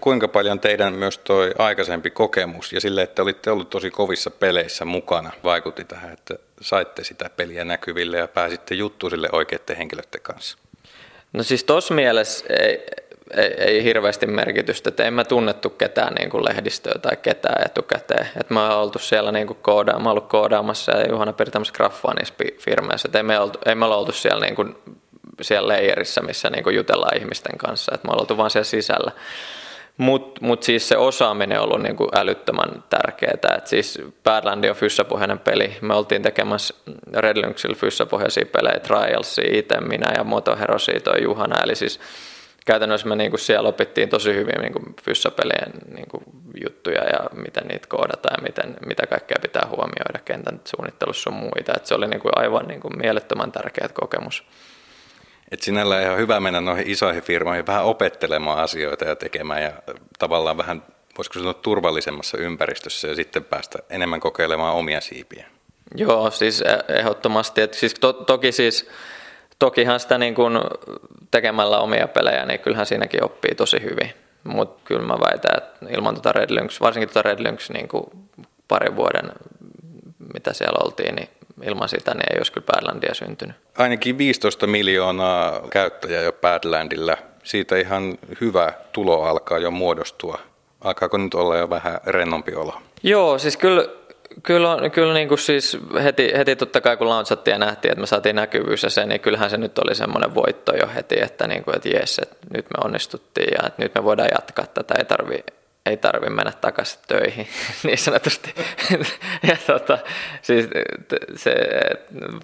Kuinka 0.00 0.28
paljon 0.28 0.60
teidän 0.60 0.92
myös 0.92 1.18
toi 1.18 1.52
aikaisempi 1.58 2.10
kokemus 2.10 2.72
ja 2.72 2.80
sille, 2.80 3.02
että 3.02 3.22
olitte 3.22 3.50
ollut 3.50 3.70
tosi 3.70 3.90
kovissa 3.90 4.30
peleissä 4.30 4.84
mukana, 4.84 5.30
vaikutti 5.44 5.84
tähän, 5.84 6.12
että 6.12 6.34
saitte 6.60 7.04
sitä 7.04 7.30
peliä 7.36 7.64
näkyville 7.64 8.18
ja 8.18 8.28
pääsitte 8.28 8.74
juttuun 8.74 9.10
sille 9.10 9.28
oikeiden 9.32 9.76
henkilöiden 9.76 10.20
kanssa? 10.22 10.58
No 11.32 11.42
siis 11.42 11.64
tuossa 11.64 11.94
mielessä 11.94 12.44
ei, 12.60 12.86
ei, 13.36 13.54
ei 13.58 13.84
hirveästi 13.84 14.26
merkitystä, 14.26 14.88
että 14.88 15.04
en 15.04 15.14
mä 15.14 15.24
tunnettu 15.24 15.70
ketään 15.70 16.14
niin 16.14 16.30
kuin 16.30 16.44
lehdistöä 16.44 16.94
tai 17.02 17.16
ketään 17.16 17.66
etukäteen. 17.66 18.26
Että 18.40 18.54
mä 18.54 18.70
oon 18.70 18.82
oltu 18.82 18.98
siellä 18.98 19.32
niin 19.32 19.46
kuin 19.46 19.58
kooda, 19.62 19.98
mä 19.98 20.10
ollut 20.10 20.28
koodaamassa 20.28 20.92
ja 20.92 21.08
Juhana 21.10 21.32
tämmöisessä 21.32 21.76
graffaa 21.76 22.14
niissä 22.14 22.34
firmeissa, 22.58 23.08
että 23.08 23.18
ei 23.18 23.22
me, 23.22 23.40
oltu, 23.40 23.58
ei 23.66 23.74
me 23.74 23.84
oltu 23.84 24.12
siellä, 24.12 24.44
niin 24.44 24.56
kuin, 24.56 24.76
siellä 25.40 25.68
leijerissä, 25.68 26.20
missä 26.20 26.50
niin 26.50 26.64
kuin 26.64 26.76
jutellaan 26.76 27.16
ihmisten 27.16 27.58
kanssa, 27.58 27.92
että 27.94 28.08
me 28.08 28.12
ollaan 28.12 28.22
oltu 28.22 28.36
vaan 28.36 28.50
siellä 28.50 28.64
sisällä. 28.64 29.12
Mutta 30.00 30.40
mut 30.40 30.62
siis 30.62 30.88
se 30.88 30.96
osaaminen 30.96 31.58
on 31.58 31.64
ollut 31.64 31.82
niinku 31.82 32.08
älyttömän 32.14 32.84
tärkeää. 32.90 33.56
Et 33.56 33.66
siis 33.66 34.00
Badland 34.24 34.64
on 34.64 34.76
fyssapohjainen 34.76 35.38
peli. 35.38 35.76
Me 35.80 35.94
oltiin 35.94 36.22
tekemässä 36.22 36.74
Red 37.16 37.36
Lynxillä 37.36 37.76
fyssapohjaisia 37.76 38.46
pelejä, 38.52 38.80
Trialsia, 38.80 39.58
itse 39.58 39.80
minä 39.80 40.12
ja 40.16 40.24
Motoherosia 40.24 41.00
toi 41.00 41.22
Juhana. 41.22 41.62
Eli 41.64 41.76
siis 41.76 42.00
käytännössä 42.66 43.08
me 43.08 43.16
niinku 43.16 43.36
siellä 43.36 43.68
opittiin 43.68 44.08
tosi 44.08 44.34
hyvin 44.34 44.60
niinku 44.60 44.80
fyssapelien 45.02 45.72
niinku 45.94 46.22
juttuja 46.64 47.04
ja 47.04 47.20
miten 47.32 47.68
niitä 47.68 47.86
koodataan 47.88 48.34
ja 48.38 48.42
miten, 48.42 48.76
mitä 48.86 49.06
kaikkea 49.06 49.38
pitää 49.42 49.68
huomioida 49.68 50.18
kentän 50.24 50.60
suunnittelussa 50.64 51.30
ja 51.30 51.36
muita. 51.36 51.72
Et 51.76 51.86
se 51.86 51.94
oli 51.94 52.06
niinku 52.06 52.28
aivan 52.36 52.68
niinku 52.68 52.90
mielettömän 52.90 53.52
tärkeä 53.52 53.88
kokemus. 53.94 54.44
Et 55.50 55.62
sinällä 55.62 56.02
ihan 56.02 56.18
hyvä 56.18 56.40
mennä 56.40 56.60
noihin 56.60 56.90
isoihin 56.90 57.22
firmoihin 57.22 57.66
vähän 57.66 57.84
opettelemaan 57.84 58.58
asioita 58.58 59.04
ja 59.04 59.16
tekemään 59.16 59.62
ja 59.62 59.72
tavallaan 60.18 60.56
vähän, 60.56 60.82
voisiko 61.18 61.38
sanoa, 61.38 61.54
turvallisemmassa 61.54 62.38
ympäristössä 62.38 63.08
ja 63.08 63.14
sitten 63.14 63.44
päästä 63.44 63.78
enemmän 63.90 64.20
kokeilemaan 64.20 64.74
omia 64.74 65.00
siipiä. 65.00 65.46
Joo, 65.94 66.30
siis 66.30 66.62
e- 66.62 66.98
ehdottomasti. 66.98 67.60
Et 67.60 67.74
siis 67.74 67.94
to, 67.94 68.12
toki 68.12 68.52
siis, 68.52 68.88
tokihan 69.58 70.00
sitä 70.00 70.18
niin 70.18 70.34
kun 70.34 70.60
tekemällä 71.30 71.78
omia 71.78 72.08
pelejä, 72.08 72.46
niin 72.46 72.60
kyllähän 72.60 72.86
siinäkin 72.86 73.24
oppii 73.24 73.54
tosi 73.54 73.82
hyvin. 73.82 74.12
Mutta 74.44 74.80
kyllä 74.84 75.06
mä 75.06 75.14
väitän, 75.20 75.56
että 75.56 75.86
ilman 75.90 76.14
tuota 76.14 76.32
Red 76.32 76.50
Lynx, 76.50 76.80
varsinkin 76.80 77.08
tuota 77.08 77.28
Red 77.28 77.42
Lynx 77.42 77.70
niin 77.70 77.88
parin 78.68 78.96
vuoden, 78.96 79.32
mitä 80.34 80.52
siellä 80.52 80.78
oltiin, 80.84 81.14
niin 81.14 81.28
ilman 81.62 81.88
sitä 81.88 82.14
niin 82.14 82.32
ei 82.32 82.38
olisi 82.38 82.52
kyllä 82.52 82.66
Badlandia 82.66 83.14
syntynyt. 83.14 83.56
Ainakin 83.78 84.18
15 84.18 84.66
miljoonaa 84.66 85.60
käyttäjää 85.70 86.22
jo 86.22 86.32
Badlandilla. 86.32 87.16
Siitä 87.42 87.76
ihan 87.76 88.18
hyvä 88.40 88.72
tulo 88.92 89.22
alkaa 89.22 89.58
jo 89.58 89.70
muodostua. 89.70 90.38
Alkaako 90.80 91.18
nyt 91.18 91.34
olla 91.34 91.56
jo 91.56 91.70
vähän 91.70 92.00
rennompi 92.06 92.54
olo? 92.54 92.74
Joo, 93.02 93.38
siis 93.38 93.56
kyllä, 93.56 93.84
kyllä, 94.42 94.70
on, 94.70 94.90
kyllä 94.90 95.14
niin 95.14 95.28
kuin 95.28 95.38
siis 95.38 95.78
heti, 96.04 96.32
heti 96.36 96.56
totta 96.56 96.80
kai 96.80 96.96
kun 96.96 97.08
launchattiin 97.08 97.52
ja 97.52 97.58
nähtiin, 97.58 97.92
että 97.92 98.00
me 98.00 98.06
saatiin 98.06 98.36
näkyvyys 98.36 98.82
ja 98.82 98.90
se, 98.90 99.06
niin 99.06 99.20
kyllähän 99.20 99.50
se 99.50 99.56
nyt 99.56 99.78
oli 99.78 99.94
semmoinen 99.94 100.34
voitto 100.34 100.76
jo 100.76 100.88
heti, 100.94 101.22
että, 101.22 101.46
niin 101.46 101.64
kuin, 101.64 101.76
että 101.76 101.88
jes, 101.88 102.18
että 102.18 102.36
nyt 102.54 102.64
me 102.64 102.84
onnistuttiin 102.84 103.48
ja 103.52 103.66
että 103.66 103.82
nyt 103.82 103.94
me 103.94 104.04
voidaan 104.04 104.28
jatkaa 104.32 104.66
tätä, 104.66 104.94
ei 104.98 105.04
tarvi, 105.04 105.44
ei 105.86 105.96
tarvi 105.96 106.30
mennä 106.30 106.52
takaisin 106.60 107.00
töihin 107.08 107.48
niin 107.84 107.98
sanotusti. 107.98 108.54
ja 109.48 109.56
tota, 109.66 109.98
siis 110.42 110.68
se, 111.36 111.54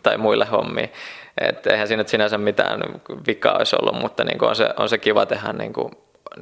tai 0.02 0.19
muille 0.19 0.45
hommiin. 0.45 0.93
Et 1.40 1.66
eihän 1.66 1.88
siinä 1.88 2.05
sinänsä 2.07 2.38
mitään 2.38 2.81
vikaa 3.26 3.59
olisi 3.59 3.76
ollut, 3.81 4.00
mutta 4.00 4.25
niin 4.25 4.45
on, 4.45 4.57
se, 4.57 4.69
on 4.76 4.88
se 4.88 4.99
kiva 4.99 5.26
tehdä 5.26 5.52
niin, 5.52 5.73
kuin, 5.73 5.93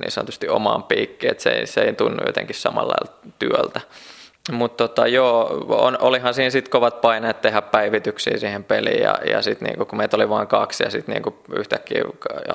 niin 0.01 0.11
sanotusti 0.11 0.49
omaan 0.49 0.83
piikkiin, 0.83 1.31
että 1.31 1.43
se, 1.43 1.67
se 1.67 1.81
ei 1.81 1.93
tunnu 1.93 2.23
jotenkin 2.27 2.57
samalla 2.57 2.95
työltä. 3.39 3.81
Mutta 4.53 4.89
tota, 4.89 5.07
joo, 5.07 5.65
on, 5.69 5.99
olihan 6.01 6.35
siinä 6.35 6.51
sitten 6.51 6.71
kovat 6.71 7.01
paineet 7.01 7.41
tehdä 7.41 7.63
päivityksiä 7.63 8.39
siihen 8.39 8.65
peliin 8.65 9.03
ja, 9.03 9.19
ja 9.31 9.43
sitten 9.43 9.67
niinku, 9.67 9.85
kun 9.85 9.99
meitä 9.99 10.17
oli 10.17 10.29
vain 10.29 10.49
kaksi 10.49 10.85
ja 10.85 10.91
sitten 10.91 11.13
niinku 11.13 11.39
yhtäkkiä 11.57 12.03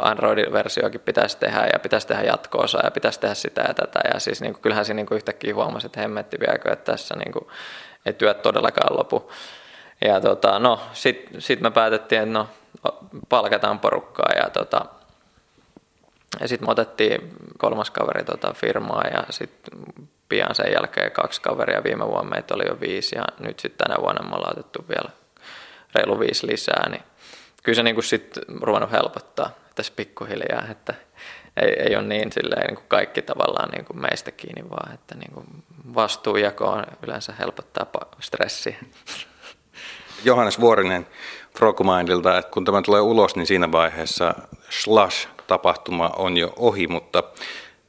Android-versioakin 0.01 1.01
pitäisi 1.01 1.37
tehdä 1.37 1.67
ja 1.73 1.79
pitäisi 1.79 2.07
tehdä 2.07 2.23
jatkoosa 2.23 2.79
ja 2.83 2.91
pitäisi 2.91 3.19
tehdä 3.19 3.35
sitä 3.35 3.61
ja 3.67 3.73
tätä 3.73 3.99
ja 4.13 4.19
siis 4.19 4.41
niinku, 4.41 4.59
kyllähän 4.61 4.85
siinä 4.85 4.95
niinku 4.95 5.15
yhtäkkiä 5.15 5.55
huomasi, 5.55 5.85
että 5.85 5.99
hemmetti 5.99 6.39
vieläkö, 6.39 6.71
että 6.71 6.91
tässä 6.91 7.15
niinku, 7.15 7.51
ei 8.05 8.13
työt 8.13 8.41
todellakaan 8.41 8.97
lopu. 8.97 9.31
Ja 10.01 10.21
tota, 10.21 10.59
no, 10.59 10.79
sitten 10.93 11.41
sit 11.41 11.61
me 11.61 11.71
päätettiin, 11.71 12.21
että 12.21 12.33
no, 12.33 12.47
palkataan 13.29 13.79
porukkaa 13.79 14.31
ja 14.43 14.49
tota, 14.49 14.85
ja 16.39 16.47
sitten 16.47 16.67
me 16.67 16.71
otettiin 16.71 17.33
kolmas 17.57 17.91
kaveri 17.91 18.23
tota 18.23 18.53
firmaa 18.53 19.03
ja 19.13 19.23
sitten 19.29 19.81
pian 20.29 20.55
sen 20.55 20.71
jälkeen 20.73 21.11
kaksi 21.11 21.41
kaveria. 21.41 21.83
Viime 21.83 22.07
vuonna 22.07 22.29
meitä 22.29 22.55
oli 22.55 22.67
jo 22.67 22.79
viisi 22.79 23.15
ja 23.15 23.23
nyt 23.39 23.59
sitten 23.59 23.87
tänä 23.87 24.01
vuonna 24.01 24.29
me 24.29 24.35
ollaan 24.35 24.59
otettu 24.59 24.85
vielä 24.89 25.09
reilu 25.95 26.19
viisi 26.19 26.47
lisää. 26.47 26.89
Niin 26.89 27.03
kyllä 27.63 27.75
se 27.75 27.83
niin 27.83 28.03
sitten 28.03 28.43
ruvennut 28.61 28.91
helpottaa 28.91 29.49
tässä 29.75 29.93
pikkuhiljaa, 29.95 30.63
että 30.71 30.93
ei, 31.61 31.73
ei 31.79 31.95
ole 31.95 32.05
niin, 32.05 32.31
silleen, 32.31 32.67
niin 32.67 32.75
kuin 32.75 32.87
kaikki 32.87 33.21
tavallaan 33.21 33.69
niin 33.69 33.85
kuin 33.85 34.01
meistä 34.01 34.31
kiinni, 34.31 34.69
vaan 34.69 34.93
että 34.93 35.15
niin 35.15 35.31
kuin 35.33 35.45
vastuujako 35.95 36.65
on 36.65 36.83
yleensä 37.03 37.33
helpottaa 37.39 37.85
stressiä. 38.19 38.75
Johannes 40.23 40.59
Vuorinen 40.59 41.07
Frogmindilta, 41.57 42.37
että 42.37 42.51
kun 42.51 42.65
tämä 42.65 42.81
tulee 42.81 43.01
ulos, 43.01 43.35
niin 43.35 43.47
siinä 43.47 43.71
vaiheessa 43.71 44.35
Slash-tapahtuma 44.69 46.09
on 46.15 46.37
jo 46.37 46.53
ohi, 46.55 46.87
mutta 46.87 47.23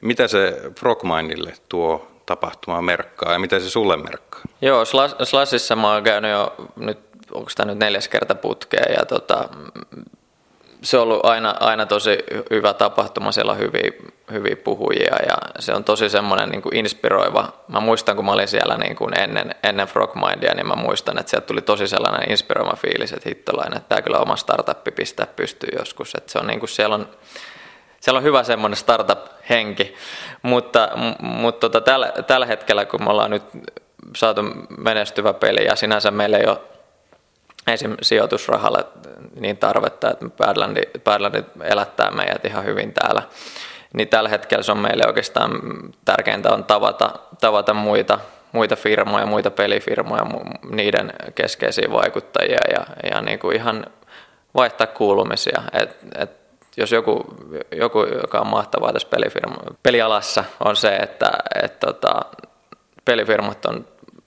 mitä 0.01 0.29
se 0.29 0.61
Frogmindille 0.79 1.53
tuo 1.69 2.10
tapahtumaa 2.31 2.83
merkkaa 2.83 3.33
ja 3.33 3.39
mitä 3.39 3.61
se 3.61 3.71
sulle 3.71 3.97
merkkaa? 3.97 4.43
Joo, 4.63 4.85
Slashissa 5.25 5.77
mä 5.77 5.93
oon 5.93 6.03
käynyt 6.03 6.31
jo 6.31 6.55
nyt, 6.77 6.99
onko 7.33 7.51
tämä 7.57 7.67
nyt 7.67 7.79
neljäs 7.79 8.09
kerta 8.09 8.35
putkeen 8.35 8.95
ja 8.99 9.07
tota, 9.07 9.49
se 10.83 10.97
on 10.97 11.03
ollut 11.03 11.25
aina, 11.25 11.55
aina 11.61 11.87
tosi 11.87 12.19
hyvä 12.51 12.75
tapahtuma, 12.75 13.33
siellä 13.33 13.53
on 13.53 13.59
hyviä, 13.59 13.91
hyviä 14.33 14.57
puhujia 14.57 15.17
ja 15.29 15.37
se 15.59 15.75
on 15.75 15.85
tosi 15.85 16.09
semmoinen 16.09 16.49
niin 16.49 16.63
kuin 16.63 16.77
inspiroiva. 16.77 17.53
Mä 17.69 17.81
muistan, 17.81 18.17
kun 18.17 18.25
mä 18.25 18.33
olin 18.33 18.49
siellä 18.49 18.77
niin 18.77 18.97
kuin 18.97 19.21
ennen, 19.21 19.55
ennen 19.63 19.89
Frogmindia, 19.89 20.55
niin 20.55 20.67
mä 20.67 20.75
muistan, 20.75 21.19
että 21.19 21.31
sieltä 21.31 21.47
tuli 21.47 21.63
tosi 21.63 21.89
sellainen 21.89 22.31
inspiroiva 22.31 22.77
fiilis, 22.77 23.13
että 23.13 23.29
hittolainen, 23.29 23.77
että 23.77 23.89
tämä 23.89 24.03
kyllä 24.03 24.19
oma 24.19 24.37
startuppi 24.37 24.91
pistää 24.91 25.27
pystyyn 25.27 25.79
joskus. 25.79 26.15
Että 26.15 26.33
se 26.33 26.39
on 26.39 26.47
niin 26.47 26.61
kuin, 26.61 26.71
siellä 26.71 26.95
on 26.95 27.09
siellä 28.01 28.19
on 28.19 28.25
hyvä 28.25 28.43
semmoinen 28.43 28.77
startup-henki, 28.77 29.95
mutta, 30.43 30.89
mutta 31.21 31.61
tota, 31.61 31.81
tällä, 31.81 32.13
tällä 32.27 32.47
hetkellä 32.47 32.85
kun 32.85 33.05
me 33.05 33.11
ollaan 33.11 33.31
nyt 33.31 33.43
saatu 34.17 34.43
menestyvä 34.79 35.33
peli 35.33 35.65
ja 35.65 35.77
sinänsä 35.77 36.11
meillä 36.11 36.39
ei 36.39 36.47
ole 36.47 36.61
esim. 37.67 37.97
sijoitusrahalle 38.03 38.85
niin 39.41 39.57
tarvetta, 39.57 40.11
että 40.11 40.27
Badlandi, 40.37 40.83
Badlandi 41.05 41.45
elättää 41.63 42.11
meidät 42.11 42.45
ihan 42.45 42.65
hyvin 42.65 42.93
täällä, 42.93 43.23
niin 43.95 44.09
tällä 44.09 44.29
hetkellä 44.29 44.63
se 44.63 44.73
on 44.73 44.79
meille 44.79 45.07
oikeastaan 45.07 45.51
tärkeintä 46.05 46.53
on 46.53 46.65
tavata, 46.65 47.11
tavata 47.41 47.75
muita, 47.75 48.19
muita 48.53 48.77
firmoja, 48.77 49.27
muita 49.27 49.51
pelifirmoja, 49.51 50.27
niiden 50.71 51.13
keskeisiä 51.35 51.89
vaikuttajia 51.93 52.61
ja, 52.73 53.11
ja 53.13 53.21
niin 53.21 53.39
kuin 53.39 53.57
ihan 53.57 53.87
vaihtaa 54.55 54.87
kuulumisia. 54.87 55.63
Et, 55.73 55.97
et 56.19 56.40
jos 56.77 56.93
joku, 56.93 57.25
joku, 57.73 58.05
joka 58.23 58.41
on 58.41 58.47
mahtavaa 58.47 58.93
tässä 58.93 59.09
pelifirma, 59.09 59.57
pelialassa, 59.83 60.45
on 60.65 60.77
se, 60.77 60.97
että 60.97 61.31
et, 61.63 61.81
tota, 61.81 62.21
pelifirmat 63.05 63.65
on 63.67 63.87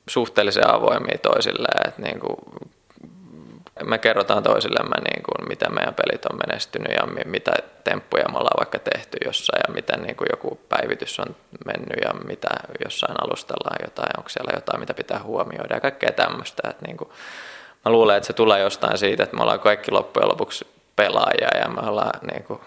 suhteellisen 0.10 0.70
avoimia 0.70 1.18
toisilleen, 1.18 1.88
että 1.88 2.02
niin 2.02 2.20
kuin, 2.20 2.38
me 3.84 3.98
kerrotaan 3.98 4.44
toisillemme, 4.44 4.96
niin 4.96 5.24
kuin, 5.24 5.48
miten 5.50 5.74
meidän 5.74 5.94
pelit 5.94 6.26
on 6.26 6.40
menestynyt 6.48 6.92
ja 6.92 7.24
mitä 7.26 7.52
temppuja 7.84 8.30
me 8.32 8.38
ollaan 8.38 8.60
vaikka 8.60 8.80
tehty 8.80 9.18
jossain 9.26 9.62
ja 9.68 9.74
miten 9.74 10.02
niin 10.02 10.16
kuin, 10.16 10.28
joku 10.32 10.60
päivitys 10.70 11.20
on 11.20 11.36
mennyt 11.66 11.98
ja 12.02 12.14
mitä 12.14 12.50
jossain 12.84 13.16
alustellaan 13.24 13.86
jotain, 13.86 14.18
onko 14.18 14.30
siellä 14.30 14.52
jotain, 14.56 14.80
mitä 14.80 14.94
pitää 14.94 15.24
huomioida 15.24 15.76
ja 15.76 15.82
kaikkea 15.82 16.12
tämmöistä. 16.12 16.70
Että, 16.70 16.86
niin 16.86 16.98
kuin, 16.98 17.10
mä 17.86 17.92
luulen, 17.92 18.18
että 18.18 18.28
se 18.28 18.34
tulee 18.34 18.60
jostain 18.60 18.98
siitä, 18.98 19.24
että 19.24 19.36
me 19.36 19.42
ollaan 19.42 19.60
kaikki 19.60 19.92
loppujen 19.92 20.30
lopuksi 20.30 20.68
pelaajia 20.96 21.58
ja 21.58 21.70
me 21.70 21.82
ollaan 21.82 22.20
niin 22.32 22.44
kuin, 22.44 22.60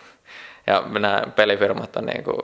ja 0.67 0.83
nämä 0.99 1.23
pelifirmat 1.37 1.97
on 1.97 2.07
niin 2.07 2.25
kuin, 2.25 2.43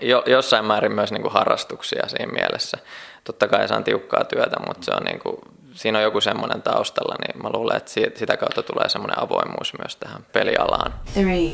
jo, 0.00 0.22
jossain 0.26 0.64
määrin 0.64 0.92
myös 0.92 1.12
niin 1.12 1.22
kuin 1.22 1.32
harrastuksia 1.32 2.08
siinä 2.08 2.32
mielessä. 2.32 2.78
Totta 3.24 3.48
kai 3.48 3.68
se 3.68 3.74
on 3.74 3.84
tiukkaa 3.84 4.24
työtä, 4.24 4.56
mutta 4.66 4.84
se 4.84 4.90
on 4.90 5.02
niin 5.02 5.18
kuin, 5.18 5.36
siinä 5.74 5.98
on 5.98 6.04
joku 6.04 6.20
semmoinen 6.20 6.62
taustalla, 6.62 7.16
niin 7.26 7.42
mä 7.42 7.50
luulen, 7.52 7.76
että 7.76 7.90
sitä 8.14 8.36
kautta 8.36 8.62
tulee 8.62 8.88
semmoinen 8.88 9.18
avoimuus 9.18 9.72
myös 9.78 9.96
tähän 9.96 10.26
pelialaan. 10.32 10.94
Three, 11.12 11.50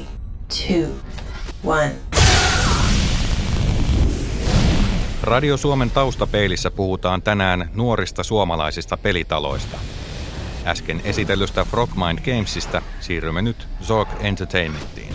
two, 0.48 0.88
one. 1.64 1.92
Radio 5.22 5.56
Suomen 5.56 5.90
taustapeilissä 5.90 6.70
puhutaan 6.70 7.22
tänään 7.22 7.70
nuorista 7.74 8.22
suomalaisista 8.22 8.96
pelitaloista– 8.96 9.78
Äsken 10.66 11.00
esitellystä 11.04 11.64
Frogmind 11.64 12.18
Gamesista 12.18 12.82
siirrymme 13.00 13.42
nyt 13.42 13.68
Zork 13.82 14.08
Entertainmentiin. 14.20 15.14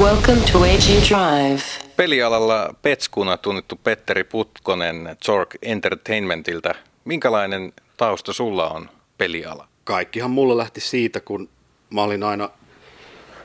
Welcome 0.00 0.40
to 0.52 0.62
AJ 0.62 0.78
Drive. 1.08 1.62
Pelialalla 1.96 2.74
petskuna 2.82 3.36
tunnettu 3.36 3.76
Petteri 3.76 4.24
Putkonen 4.24 5.16
Zork 5.24 5.56
Entertainmentiltä. 5.62 6.74
Minkälainen 7.04 7.72
tausta 7.96 8.32
sulla 8.32 8.70
on 8.70 8.88
peliala? 9.18 9.68
Kaikkihan 9.84 10.30
mulla 10.30 10.56
lähti 10.56 10.80
siitä, 10.80 11.20
kun 11.20 11.48
mä 11.90 12.02
olin 12.02 12.22
aina 12.22 12.50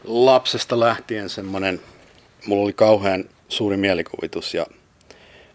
lapsesta 0.03 0.79
lähtien 0.79 1.29
semmoinen, 1.29 1.81
mulla 2.45 2.63
oli 2.63 2.73
kauhean 2.73 3.25
suuri 3.49 3.77
mielikuvitus 3.77 4.53
ja 4.53 4.65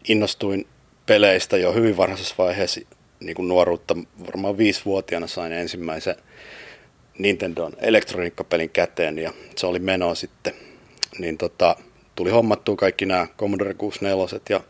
innostuin 0.08 0.66
peleistä 1.06 1.56
jo 1.56 1.72
hyvin 1.72 1.96
varhaisessa 1.96 2.34
vaiheessa, 2.38 2.80
niin 3.20 3.36
kuin 3.36 3.48
nuoruutta, 3.48 3.96
varmaan 4.26 4.58
viisivuotiaana 4.58 5.26
sain 5.26 5.52
ensimmäisen 5.52 6.16
Nintendon 7.18 7.72
elektroniikkapelin 7.80 8.70
käteen 8.70 9.18
ja 9.18 9.32
se 9.56 9.66
oli 9.66 9.78
menoa 9.78 10.14
sitten. 10.14 10.54
Niin 11.18 11.38
tota, 11.38 11.76
tuli 12.14 12.30
hommattua 12.30 12.76
kaikki 12.76 13.06
nämä 13.06 13.26
Commodore 13.38 13.74
64 13.74 14.40
ja 14.48 14.60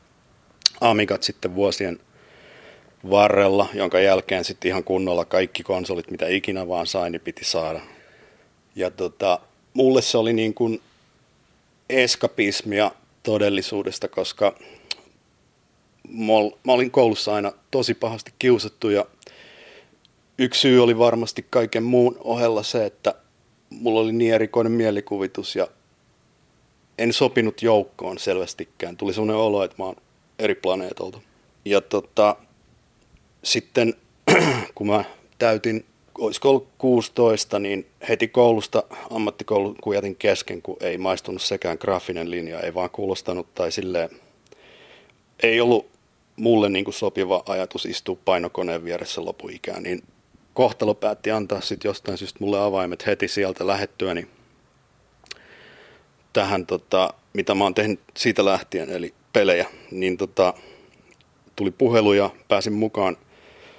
Amigat 0.80 1.22
sitten 1.22 1.54
vuosien 1.54 2.00
varrella, 3.10 3.66
jonka 3.74 4.00
jälkeen 4.00 4.44
sitten 4.44 4.68
ihan 4.68 4.84
kunnolla 4.84 5.24
kaikki 5.24 5.62
konsolit, 5.62 6.10
mitä 6.10 6.26
ikinä 6.28 6.68
vaan 6.68 6.86
sain, 6.86 7.12
niin 7.12 7.20
piti 7.20 7.44
saada. 7.44 7.80
Ja 8.74 8.90
tota, 8.90 9.40
mulle 9.74 10.02
se 10.02 10.18
oli 10.18 10.32
niin 10.32 10.54
kuin 10.54 10.80
eskapismia 11.90 12.90
todellisuudesta, 13.22 14.08
koska 14.08 14.54
mä 16.64 16.72
olin 16.72 16.90
koulussa 16.90 17.34
aina 17.34 17.52
tosi 17.70 17.94
pahasti 17.94 18.32
kiusattu 18.38 18.90
ja 18.90 19.04
yksi 20.38 20.60
syy 20.60 20.82
oli 20.82 20.98
varmasti 20.98 21.46
kaiken 21.50 21.82
muun 21.82 22.16
ohella 22.24 22.62
se, 22.62 22.86
että 22.86 23.14
mulla 23.70 24.00
oli 24.00 24.12
niin 24.12 24.34
erikoinen 24.34 24.72
mielikuvitus 24.72 25.56
ja 25.56 25.68
en 26.98 27.12
sopinut 27.12 27.62
joukkoon 27.62 28.18
selvästikään. 28.18 28.96
Tuli 28.96 29.12
sellainen 29.12 29.36
olo, 29.36 29.64
että 29.64 29.76
mä 29.78 29.84
oon 29.84 29.96
eri 30.38 30.54
planeetolta. 30.54 31.20
Ja 31.64 31.80
tota, 31.80 32.36
sitten 33.42 33.94
kun 34.74 34.86
mä 34.86 35.04
täytin, 35.38 35.84
olisiko 36.18 36.50
ollut 36.50 36.68
16, 36.78 37.58
niin 37.58 37.86
heti 38.08 38.28
koulusta 38.28 38.82
ammattikoulun 39.10 39.76
kun 39.80 39.94
jätin 39.94 40.16
kesken, 40.16 40.62
kun 40.62 40.76
ei 40.80 40.98
maistunut 40.98 41.42
sekään 41.42 41.78
graafinen 41.80 42.30
linja, 42.30 42.60
ei 42.60 42.74
vaan 42.74 42.90
kuulostanut 42.90 43.54
tai 43.54 43.72
silleen, 43.72 44.10
ei 45.42 45.60
ollut 45.60 45.97
mulle 46.38 46.68
niin 46.68 46.84
kuin 46.84 46.94
sopiva 46.94 47.42
ajatus 47.46 47.86
istua 47.86 48.18
painokoneen 48.24 48.84
vieressä 48.84 49.24
lopuikään, 49.24 49.82
niin 49.82 50.02
kohtalo 50.54 50.94
päätti 50.94 51.30
antaa 51.30 51.60
sitten 51.60 51.88
jostain 51.88 52.18
syystä 52.18 52.38
mulle 52.40 52.60
avaimet 52.60 53.06
heti 53.06 53.28
sieltä 53.28 53.66
lähettyäni 53.66 54.28
tähän, 56.32 56.66
tota, 56.66 57.14
mitä 57.32 57.54
mä 57.54 57.64
oon 57.64 57.74
tehnyt 57.74 58.00
siitä 58.16 58.44
lähtien, 58.44 58.90
eli 58.90 59.14
pelejä, 59.32 59.66
niin 59.90 60.16
tota, 60.16 60.54
tuli 61.56 61.70
puhelu 61.70 62.12
ja 62.12 62.30
pääsin 62.48 62.72
mukaan 62.72 63.16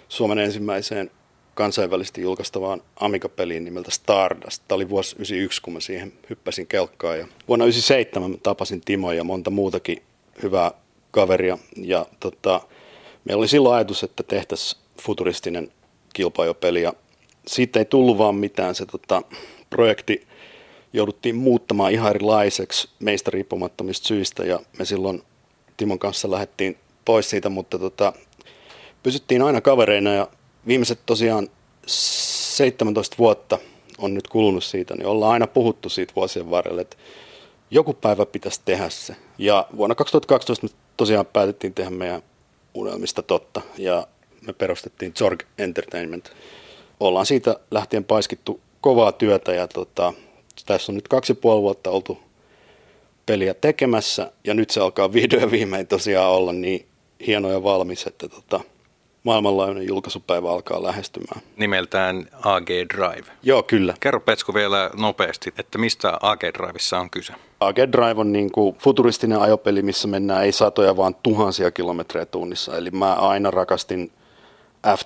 Suomen 0.09 0.39
ensimmäiseen 0.39 1.11
kansainvälisesti 1.53 2.21
julkaistavaan 2.21 2.81
Amiga-peliin 2.99 3.63
nimeltä 3.65 3.91
Stardust. 3.91 4.63
Tämä 4.67 4.75
oli 4.75 4.89
vuosi 4.89 5.15
1991, 5.15 5.61
kun 5.61 5.73
mä 5.73 5.79
siihen 5.79 6.13
hyppäsin 6.29 6.67
kelkkaan. 6.67 7.19
Ja 7.19 7.27
vuonna 7.47 7.65
1997 7.65 8.31
mä 8.31 8.37
tapasin 8.43 8.81
Timo 8.81 9.11
ja 9.11 9.23
monta 9.23 9.49
muutakin 9.49 10.03
hyvää 10.43 10.71
kaveria. 11.11 11.57
Ja 11.75 12.05
tota, 12.19 12.61
meillä 13.25 13.39
oli 13.39 13.47
silloin 13.47 13.75
ajatus, 13.75 14.03
että 14.03 14.23
tehtäisiin 14.23 14.81
futuristinen 15.01 15.71
kilpailupeli. 16.13 16.81
Ja 16.81 16.93
siitä 17.47 17.79
ei 17.79 17.85
tullut 17.85 18.17
vaan 18.17 18.35
mitään. 18.35 18.75
Se 18.75 18.85
tota, 18.85 19.21
projekti 19.69 20.27
jouduttiin 20.93 21.35
muuttamaan 21.35 21.91
ihan 21.91 22.09
erilaiseksi 22.09 22.89
meistä 22.99 23.31
riippumattomista 23.31 24.07
syistä. 24.07 24.45
Ja 24.45 24.59
me 24.79 24.85
silloin 24.85 25.23
Timon 25.77 25.99
kanssa 25.99 26.31
lähdettiin 26.31 26.77
pois 27.05 27.29
siitä, 27.29 27.49
mutta 27.49 27.79
tota, 27.79 28.13
pysyttiin 29.03 29.41
aina 29.41 29.61
kavereina 29.61 30.13
ja 30.13 30.27
viimeiset 30.67 30.99
tosiaan 31.05 31.47
17 31.85 33.15
vuotta 33.19 33.57
on 33.97 34.13
nyt 34.13 34.27
kulunut 34.27 34.63
siitä, 34.63 34.95
niin 34.95 35.07
ollaan 35.07 35.33
aina 35.33 35.47
puhuttu 35.47 35.89
siitä 35.89 36.13
vuosien 36.15 36.49
varrella, 36.49 36.81
että 36.81 36.97
joku 37.71 37.93
päivä 37.93 38.25
pitäisi 38.25 38.61
tehdä 38.65 38.89
se. 38.89 39.15
Ja 39.37 39.67
vuonna 39.77 39.95
2012 39.95 40.67
me 40.67 40.73
tosiaan 40.99 41.25
päätettiin 41.25 41.73
tehdä 41.73 41.89
meidän 41.89 42.21
unelmista 42.73 43.21
totta 43.21 43.61
ja 43.77 44.07
me 44.47 44.53
perustettiin 44.53 45.13
Zorg 45.13 45.43
Entertainment. 45.57 46.31
Ollaan 46.99 47.25
siitä 47.25 47.55
lähtien 47.71 48.03
paiskittu 48.03 48.59
kovaa 48.81 49.11
työtä 49.11 49.53
ja 49.53 49.67
tota, 49.67 50.13
tässä 50.65 50.91
on 50.91 50.95
nyt 50.95 51.07
kaksi 51.07 51.31
ja 51.31 51.35
puoli 51.35 51.61
vuotta 51.61 51.89
oltu 51.89 52.19
peliä 53.25 53.53
tekemässä 53.53 54.31
ja 54.43 54.53
nyt 54.53 54.69
se 54.69 54.79
alkaa 54.79 55.13
vihdoin 55.13 55.51
viimein 55.51 55.87
tosiaan 55.87 56.31
olla 56.31 56.53
niin 56.53 56.85
hieno 57.27 57.51
ja 57.51 57.63
valmis, 57.63 58.07
että 58.07 58.29
tota, 58.29 58.59
maailmanlaajuinen 59.23 59.87
julkaisupäivä 59.87 60.51
alkaa 60.51 60.83
lähestymään. 60.83 61.41
Nimeltään 61.57 62.27
AG 62.43 62.69
Drive. 62.69 63.31
Joo, 63.43 63.63
kyllä. 63.63 63.93
Kerro 63.99 64.19
Petsku 64.19 64.53
vielä 64.53 64.89
nopeasti, 64.97 65.53
että 65.57 65.77
mistä 65.77 66.17
AG 66.21 66.41
Drivessa 66.43 66.99
on 66.99 67.09
kyse? 67.09 67.33
AG 67.59 67.77
Drive 67.77 68.21
on 68.21 68.31
niin 68.31 68.51
kuin 68.51 68.75
futuristinen 68.75 69.39
ajopeli, 69.39 69.81
missä 69.81 70.07
mennään 70.07 70.43
ei 70.43 70.51
satoja, 70.51 70.97
vaan 70.97 71.15
tuhansia 71.23 71.71
kilometrejä 71.71 72.25
tunnissa. 72.25 72.77
Eli 72.77 72.91
mä 72.91 73.13
aina 73.13 73.51
rakastin 73.51 74.11
f 74.97 75.01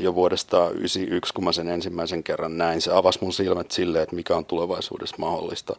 jo 0.00 0.14
vuodesta 0.14 0.56
1991, 0.56 1.34
kun 1.34 1.44
mä 1.44 1.52
sen 1.52 1.68
ensimmäisen 1.68 2.22
kerran 2.22 2.58
näin. 2.58 2.80
Se 2.80 2.92
avasi 2.92 3.18
mun 3.22 3.32
silmät 3.32 3.70
silleen, 3.70 4.02
että 4.02 4.16
mikä 4.16 4.36
on 4.36 4.44
tulevaisuudessa 4.44 5.16
mahdollista. 5.18 5.76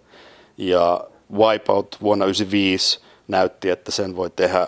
Ja 0.58 1.02
Wipeout 1.34 1.98
vuonna 2.02 2.26
1995 2.26 3.00
näytti, 3.28 3.70
että 3.70 3.92
sen 3.92 4.16
voi 4.16 4.30
tehdä 4.30 4.68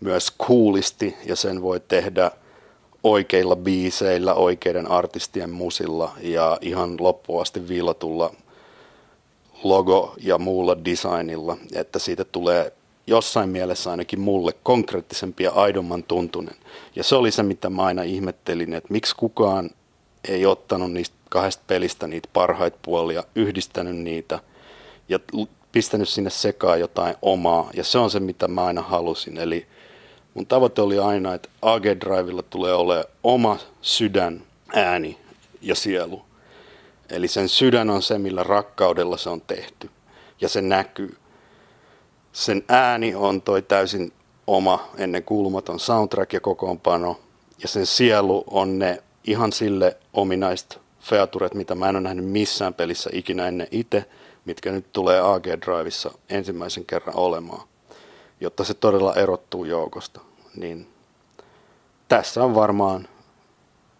myös 0.00 0.32
coolisti 0.42 1.16
ja 1.26 1.36
sen 1.36 1.62
voi 1.62 1.80
tehdä– 1.80 2.30
oikeilla 3.04 3.56
biiseillä, 3.56 4.34
oikeiden 4.34 4.90
artistien 4.90 5.50
musilla 5.50 6.12
ja 6.20 6.58
ihan 6.60 6.96
loppuun 7.00 7.42
asti 7.42 7.68
viilatulla 7.68 8.34
logo- 9.64 10.14
ja 10.22 10.38
muulla 10.38 10.84
designilla, 10.84 11.56
että 11.74 11.98
siitä 11.98 12.24
tulee 12.24 12.72
jossain 13.06 13.48
mielessä 13.48 13.90
ainakin 13.90 14.20
mulle 14.20 14.52
konkreettisempi 14.62 15.44
ja 15.44 15.52
aidomman 15.52 16.02
tuntunen. 16.02 16.54
Ja 16.96 17.04
se 17.04 17.16
oli 17.16 17.30
se, 17.30 17.42
mitä 17.42 17.70
mä 17.70 17.82
aina 17.82 18.02
ihmettelin, 18.02 18.74
että 18.74 18.92
miksi 18.92 19.16
kukaan 19.16 19.70
ei 20.28 20.46
ottanut 20.46 20.92
niistä 20.92 21.16
kahdesta 21.30 21.62
pelistä 21.66 22.06
niitä 22.06 22.28
parhaita 22.32 22.78
puolia, 22.82 23.24
yhdistänyt 23.34 23.96
niitä 23.96 24.38
ja 25.08 25.18
pistänyt 25.72 26.08
sinne 26.08 26.30
sekaan 26.30 26.80
jotain 26.80 27.14
omaa. 27.22 27.70
Ja 27.74 27.84
se 27.84 27.98
on 27.98 28.10
se, 28.10 28.20
mitä 28.20 28.48
mä 28.48 28.64
aina 28.64 28.82
halusin. 28.82 29.38
Eli 29.38 29.66
mun 30.34 30.46
tavoite 30.46 30.82
oli 30.82 30.98
aina, 30.98 31.34
että 31.34 31.48
AG 31.62 31.84
Drivella 31.84 32.42
tulee 32.42 32.74
olemaan 32.74 33.06
oma 33.22 33.58
sydän, 33.82 34.42
ääni 34.74 35.18
ja 35.60 35.74
sielu. 35.74 36.22
Eli 37.10 37.28
sen 37.28 37.48
sydän 37.48 37.90
on 37.90 38.02
se, 38.02 38.18
millä 38.18 38.42
rakkaudella 38.42 39.16
se 39.16 39.30
on 39.30 39.40
tehty. 39.40 39.90
Ja 40.40 40.48
se 40.48 40.62
näkyy. 40.62 41.16
Sen 42.32 42.64
ääni 42.68 43.14
on 43.14 43.42
toi 43.42 43.62
täysin 43.62 44.12
oma, 44.46 44.88
ennen 44.98 45.22
kuulumaton 45.22 45.80
soundtrack 45.80 46.32
ja 46.32 46.40
kokoonpano. 46.40 47.20
Ja 47.62 47.68
sen 47.68 47.86
sielu 47.86 48.44
on 48.46 48.78
ne 48.78 49.02
ihan 49.24 49.52
sille 49.52 49.96
ominaiset 50.12 50.80
featuret, 51.00 51.54
mitä 51.54 51.74
mä 51.74 51.88
en 51.88 51.96
ole 51.96 52.02
nähnyt 52.02 52.26
missään 52.26 52.74
pelissä 52.74 53.10
ikinä 53.12 53.48
ennen 53.48 53.68
itse, 53.70 54.04
mitkä 54.44 54.72
nyt 54.72 54.92
tulee 54.92 55.20
AG 55.20 55.44
Drivessa 55.46 56.10
ensimmäisen 56.28 56.84
kerran 56.84 57.16
olemaan 57.16 57.68
jotta 58.44 58.64
se 58.64 58.74
todella 58.74 59.14
erottuu 59.14 59.64
joukosta. 59.64 60.20
Niin 60.56 60.88
tässä 62.08 62.44
on 62.44 62.54
varmaan 62.54 63.08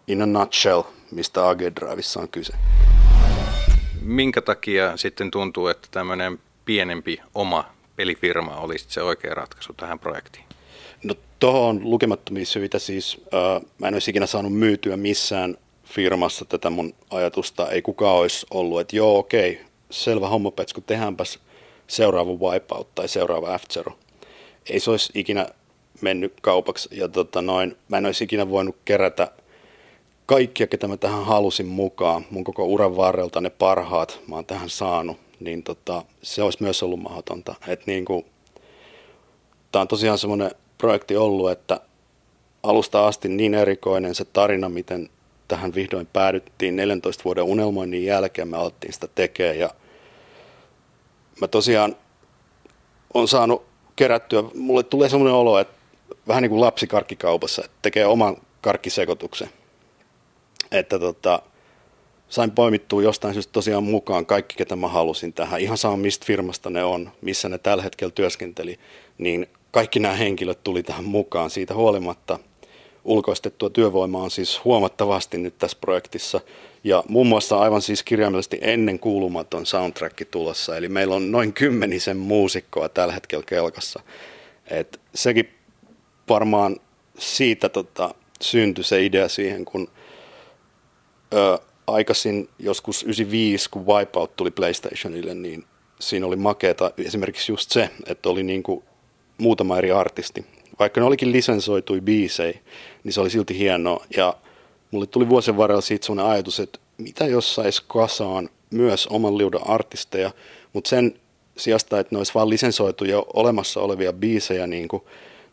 in 0.07 0.21
a 0.21 0.25
nutshell, 0.25 0.83
mistä 1.11 1.49
AG 1.49 1.59
Drivessa 1.59 2.19
on 2.19 2.29
kyse. 2.29 2.53
Minkä 4.01 4.41
takia 4.41 4.97
sitten 4.97 5.31
tuntuu, 5.31 5.67
että 5.67 5.87
tämmöinen 5.91 6.39
pienempi 6.65 7.21
oma 7.35 7.65
pelifirma 7.95 8.57
olisi 8.57 8.85
se 8.89 9.01
oikea 9.03 9.33
ratkaisu 9.33 9.73
tähän 9.73 9.99
projektiin? 9.99 10.45
No 11.03 11.15
tuohon 11.39 11.69
on 11.69 11.79
lukemattomia 11.83 12.45
syitä. 12.45 12.79
Siis, 12.79 13.21
äh, 13.33 13.61
mä 13.77 13.87
en 13.87 13.93
olisi 13.93 14.11
ikinä 14.11 14.25
saanut 14.25 14.53
myytyä 14.53 14.97
missään 14.97 15.57
firmassa 15.83 16.45
tätä 16.45 16.69
mun 16.69 16.93
ajatusta. 17.09 17.69
Ei 17.69 17.81
kukaan 17.81 18.15
olisi 18.15 18.45
ollut, 18.51 18.79
että 18.79 18.95
joo 18.95 19.17
okei, 19.17 19.61
selvä 19.89 20.27
homma 20.27 20.51
Petsku, 20.51 20.81
tehdäänpäs 20.81 21.39
seuraava 21.87 22.31
Wipeout 22.31 22.95
tai 22.95 23.07
seuraava 23.07 23.57
f 23.57 23.63
ei 24.69 24.79
se 24.79 24.91
olisi 24.91 25.11
ikinä 25.15 25.47
mennyt 26.01 26.33
kaupaksi. 26.41 26.89
Ja 26.91 27.07
tota 27.07 27.41
noin, 27.41 27.77
mä 27.89 27.97
en 27.97 28.05
olisi 28.05 28.23
ikinä 28.23 28.49
voinut 28.49 28.75
kerätä 28.85 29.31
kaikkia, 30.25 30.67
ketä 30.67 30.87
mä 30.87 30.97
tähän 30.97 31.25
halusin 31.25 31.65
mukaan. 31.65 32.25
Mun 32.29 32.43
koko 32.43 32.65
uran 32.65 32.97
varrelta 32.97 33.41
ne 33.41 33.49
parhaat 33.49 34.19
mä 34.27 34.35
oon 34.35 34.45
tähän 34.45 34.69
saanut. 34.69 35.17
Niin 35.39 35.63
tota, 35.63 36.03
se 36.21 36.43
olisi 36.43 36.63
myös 36.63 36.83
ollut 36.83 36.99
mahdotonta. 36.99 37.55
Niin 37.85 38.05
kuin, 38.05 38.25
tää 39.71 39.81
on 39.81 39.87
tosiaan 39.87 40.17
semmoinen 40.17 40.51
projekti 40.77 41.15
ollut, 41.17 41.51
että 41.51 41.79
alusta 42.63 43.07
asti 43.07 43.29
niin 43.29 43.53
erikoinen 43.53 44.15
se 44.15 44.25
tarina, 44.25 44.69
miten 44.69 45.09
tähän 45.47 45.75
vihdoin 45.75 46.07
päädyttiin 46.13 46.75
14 46.75 47.23
vuoden 47.23 47.43
unelmoinnin 47.43 48.05
jälkeen. 48.05 48.47
Me 48.47 48.57
alettiin 48.57 48.93
sitä 48.93 49.07
tekemään 49.15 49.59
ja 49.59 49.69
mä 51.41 51.47
tosiaan 51.47 51.95
on 53.13 53.27
saanut 53.27 53.65
kerättyä. 53.95 54.43
Mulle 54.55 54.83
tulee 54.83 55.09
sellainen 55.09 55.33
olo, 55.33 55.59
että 55.59 55.73
vähän 56.27 56.41
niin 56.41 56.49
kuin 56.49 56.61
lapsi 56.61 56.87
karkkikaupassa, 56.87 57.65
että 57.65 57.77
tekee 57.81 58.05
oman 58.05 58.37
karkkisekotuksen. 58.61 59.49
Että 60.71 60.99
tota, 60.99 61.41
sain 62.29 62.51
poimittua 62.51 63.01
jostain 63.01 63.33
syystä 63.33 63.53
tosiaan 63.53 63.83
mukaan 63.83 64.25
kaikki, 64.25 64.55
ketä 64.55 64.75
mä 64.75 64.87
halusin 64.87 65.33
tähän. 65.33 65.61
Ihan 65.61 65.77
sama, 65.77 65.97
mistä 65.97 66.25
firmasta 66.25 66.69
ne 66.69 66.83
on, 66.83 67.11
missä 67.21 67.49
ne 67.49 67.57
tällä 67.57 67.83
hetkellä 67.83 68.11
työskenteli, 68.11 68.79
niin 69.17 69.47
kaikki 69.71 69.99
nämä 69.99 70.15
henkilöt 70.15 70.63
tuli 70.63 70.83
tähän 70.83 71.05
mukaan. 71.05 71.49
Siitä 71.49 71.73
huolimatta 71.73 72.39
ulkoistettua 73.05 73.69
työvoimaa 73.69 74.23
on 74.23 74.31
siis 74.31 74.63
huomattavasti 74.63 75.37
nyt 75.37 75.57
tässä 75.57 75.77
projektissa. 75.81 76.41
Ja 76.83 77.03
muun 77.07 77.27
muassa 77.27 77.59
aivan 77.59 77.81
siis 77.81 78.03
kirjaimellisesti 78.03 78.59
ennen 78.61 78.99
kuulumaton 78.99 79.65
soundtrack 79.65 80.29
tulossa. 80.31 80.77
Eli 80.77 80.89
meillä 80.89 81.15
on 81.15 81.31
noin 81.31 81.53
kymmenisen 81.53 82.17
muusikkoa 82.17 82.89
tällä 82.89 83.13
hetkellä 83.13 83.45
kelkassa. 83.47 83.99
Et 84.67 84.99
sekin 85.15 85.49
varmaan 86.29 86.77
siitä 87.17 87.69
tota, 87.69 88.15
syntyi 88.41 88.83
se 88.83 89.05
idea 89.05 89.29
siihen, 89.29 89.65
kun 89.65 89.87
ö, 91.33 91.57
aikaisin 91.87 92.49
joskus 92.59 93.03
95, 93.03 93.69
kun 93.69 93.87
Wipeout 93.87 94.35
tuli 94.35 94.51
PlayStationille, 94.51 95.33
niin 95.33 95.65
siinä 95.99 96.25
oli 96.25 96.35
makeeta 96.35 96.91
esimerkiksi 96.97 97.51
just 97.51 97.71
se, 97.71 97.89
että 98.05 98.29
oli 98.29 98.43
niin 98.43 98.63
kuin 98.63 98.83
muutama 99.37 99.77
eri 99.77 99.91
artisti. 99.91 100.45
Vaikka 100.79 101.01
ne 101.01 101.07
olikin 101.07 101.31
lisensoitui 101.31 102.01
biisei, 102.01 102.59
niin 103.03 103.13
se 103.13 103.21
oli 103.21 103.29
silti 103.29 103.57
hienoa. 103.57 104.05
Ja 104.17 104.35
mulle 104.91 105.05
tuli 105.05 105.29
vuosien 105.29 105.57
varrella 105.57 105.81
siitä 105.81 106.05
sellainen 106.05 106.33
ajatus, 106.33 106.59
että 106.59 106.79
mitä 106.97 107.25
jos 107.25 107.55
sais 107.55 107.81
kasaan 107.81 108.49
myös 108.71 109.07
oman 109.07 109.37
liudan 109.37 109.67
artisteja, 109.67 110.31
mutta 110.73 110.89
sen 110.89 111.15
sijasta, 111.57 111.99
että 111.99 112.15
ne 112.15 112.17
olisi 112.17 112.33
vain 112.33 112.49
lisensoituja 112.49 113.23
olemassa 113.33 113.81
olevia 113.81 114.13
biisejä, 114.13 114.67
niin, 114.67 114.87
kuin, 114.87 115.03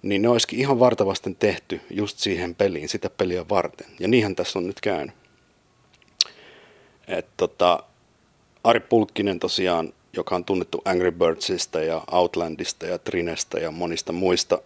niin 0.03 0.23
ne 0.23 0.29
olisikin 0.29 0.59
ihan 0.59 0.79
vartavasten 0.79 1.37
tehty 1.37 1.81
just 1.91 2.19
siihen 2.19 2.55
peliin, 2.55 2.89
sitä 2.89 3.11
peliä 3.11 3.49
varten. 3.49 3.87
Ja 4.01 4.09
niinhän 4.09 4.37
tässä 4.37 4.59
on 4.59 4.67
nyt 4.67 4.81
käynyt. 4.81 5.15
Et 7.09 7.27
tota, 7.37 7.83
Ari 8.65 8.81
Pulkkinen 8.81 9.39
tosiaan, 9.39 9.93
joka 10.13 10.37
on 10.37 10.45
tunnettu 10.45 10.83
Angry 10.85 11.11
Birdsista 11.11 11.81
ja 11.81 12.03
Outlandista 12.13 12.87
ja 12.87 12.99
Trinestä 12.99 13.59
ja 13.59 13.71
monista 13.71 14.13
muista 14.13 14.59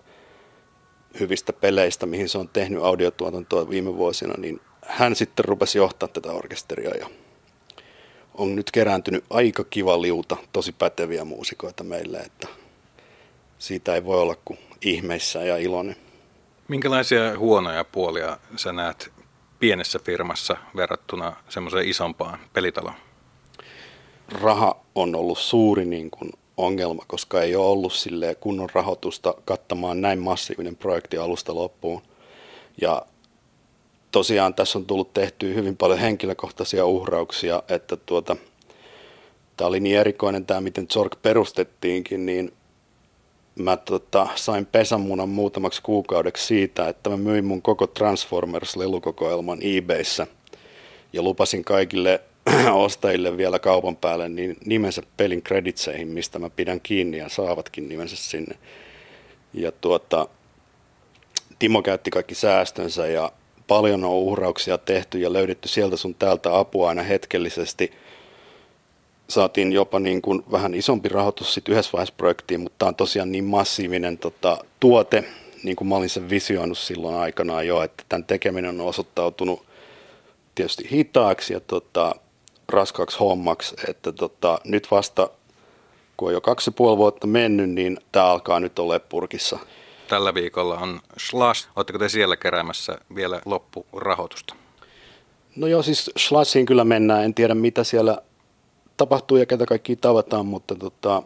hyvistä 1.20 1.52
peleistä, 1.52 2.06
mihin 2.06 2.28
se 2.28 2.38
on 2.38 2.48
tehnyt 2.48 2.82
audiotuotantoa 2.82 3.70
viime 3.70 3.96
vuosina, 3.96 4.34
niin 4.38 4.60
hän 4.82 5.16
sitten 5.16 5.44
rupesi 5.44 5.78
johtaa 5.78 6.08
tätä 6.08 6.32
orkesteria 6.32 6.90
ja 6.90 7.10
on 8.34 8.56
nyt 8.56 8.70
kerääntynyt 8.70 9.24
aika 9.30 9.64
kiva 9.64 10.02
liuta, 10.02 10.36
tosi 10.52 10.72
päteviä 10.72 11.24
muusikoita 11.24 11.84
meille, 11.84 12.18
että 12.18 12.48
siitä 13.58 13.94
ei 13.94 14.04
voi 14.04 14.20
olla 14.20 14.36
kuin 14.44 14.58
ihmeissä 14.80 15.42
ja 15.42 15.56
iloinen. 15.56 15.96
Minkälaisia 16.68 17.38
huonoja 17.38 17.84
puolia 17.84 18.38
sä 18.56 18.72
näet 18.72 19.12
pienessä 19.58 19.98
firmassa 19.98 20.56
verrattuna 20.76 21.36
semmoiseen 21.48 21.88
isompaan 21.88 22.38
pelitaloon? 22.52 22.96
Raha 24.28 24.76
on 24.94 25.14
ollut 25.14 25.38
suuri 25.38 25.84
niin 25.84 26.10
kuin 26.10 26.32
ongelma, 26.56 27.04
koska 27.06 27.42
ei 27.42 27.56
ole 27.56 27.66
ollut 27.66 27.92
sille 27.92 28.34
kunnon 28.34 28.68
rahoitusta 28.72 29.34
kattamaan 29.44 30.00
näin 30.00 30.18
massiivinen 30.18 30.76
projekti 30.76 31.18
alusta 31.18 31.54
loppuun. 31.54 32.02
Ja 32.80 33.06
tosiaan 34.12 34.54
tässä 34.54 34.78
on 34.78 34.86
tullut 34.86 35.12
tehtyä 35.12 35.54
hyvin 35.54 35.76
paljon 35.76 35.98
henkilökohtaisia 35.98 36.86
uhrauksia, 36.86 37.62
että 37.68 37.96
tuota, 37.96 38.36
tämä 39.56 39.68
oli 39.68 39.80
niin 39.80 39.98
erikoinen 39.98 40.46
tämä, 40.46 40.60
miten 40.60 40.88
Zork 40.88 41.22
perustettiinkin, 41.22 42.26
niin 42.26 42.52
mä 43.58 43.76
tota, 43.76 44.28
sain 44.34 44.66
pesämunan 44.66 45.28
muutamaksi 45.28 45.82
kuukaudeksi 45.82 46.46
siitä, 46.46 46.88
että 46.88 47.10
mä 47.10 47.16
myin 47.16 47.44
mun 47.44 47.62
koko 47.62 47.86
Transformers-lelukokoelman 47.86 49.58
eBayssä 49.62 50.26
ja 51.12 51.22
lupasin 51.22 51.64
kaikille 51.64 52.20
ostajille 52.72 53.36
vielä 53.36 53.58
kaupan 53.58 53.96
päälle 53.96 54.28
niin 54.28 54.56
nimensä 54.64 55.02
pelin 55.16 55.42
kreditseihin, 55.42 56.08
mistä 56.08 56.38
mä 56.38 56.50
pidän 56.50 56.80
kiinni 56.80 57.18
ja 57.18 57.28
saavatkin 57.28 57.88
nimensä 57.88 58.16
sinne. 58.16 58.56
Ja 59.54 59.72
tuota, 59.72 60.28
Timo 61.58 61.82
käytti 61.82 62.10
kaikki 62.10 62.34
säästönsä 62.34 63.06
ja 63.06 63.32
paljon 63.66 64.04
on 64.04 64.10
uhrauksia 64.10 64.78
tehty 64.78 65.18
ja 65.18 65.32
löydetty 65.32 65.68
sieltä 65.68 65.96
sun 65.96 66.14
täältä 66.14 66.58
apua 66.58 66.88
aina 66.88 67.02
hetkellisesti– 67.02 67.92
saatiin 69.28 69.72
jopa 69.72 70.00
niin 70.00 70.22
kuin 70.22 70.42
vähän 70.52 70.74
isompi 70.74 71.08
rahoitus 71.08 71.54
sitten 71.54 71.72
yhdessä 71.72 71.92
vaiheessa 71.92 72.14
projektiin, 72.16 72.60
mutta 72.60 72.76
tämä 72.78 72.88
on 72.88 72.94
tosiaan 72.94 73.32
niin 73.32 73.44
massiivinen 73.44 74.18
tota, 74.18 74.58
tuote, 74.80 75.24
niin 75.62 75.76
kuin 75.76 75.88
mä 75.88 75.96
olin 75.96 76.08
sen 76.08 76.30
visioinut 76.30 76.78
silloin 76.78 77.16
aikanaan 77.16 77.66
jo, 77.66 77.82
että 77.82 78.04
tämän 78.08 78.24
tekeminen 78.24 78.80
on 78.80 78.86
osoittautunut 78.86 79.66
tietysti 80.54 80.88
hitaaksi 80.90 81.52
ja 81.52 81.60
tota, 81.60 82.14
raskaaksi 82.68 83.18
hommaksi, 83.18 83.76
että 83.88 84.12
tota, 84.12 84.58
nyt 84.64 84.90
vasta 84.90 85.30
kun 86.16 86.28
on 86.28 86.34
jo 86.34 86.40
kaksi 86.40 86.70
ja 86.70 86.72
puoli 86.72 86.96
vuotta 86.96 87.26
mennyt, 87.26 87.70
niin 87.70 87.98
tämä 88.12 88.26
alkaa 88.26 88.60
nyt 88.60 88.78
olla 88.78 89.00
purkissa. 89.00 89.58
Tällä 90.08 90.34
viikolla 90.34 90.78
on 90.78 91.00
Slash. 91.18 91.68
Oletteko 91.76 91.98
te 91.98 92.08
siellä 92.08 92.36
keräämässä 92.36 92.98
vielä 93.14 93.40
loppurahoitusta? 93.44 94.54
No 95.56 95.66
joo, 95.66 95.82
siis 95.82 96.10
Slashiin 96.16 96.66
kyllä 96.66 96.84
mennään. 96.84 97.24
En 97.24 97.34
tiedä, 97.34 97.54
mitä 97.54 97.84
siellä 97.84 98.22
tapahtuu 98.96 99.36
ja 99.36 99.46
ketä 99.46 99.66
kaikki 99.66 99.96
tavataan, 99.96 100.46
mutta 100.46 100.74
tota, 100.74 101.22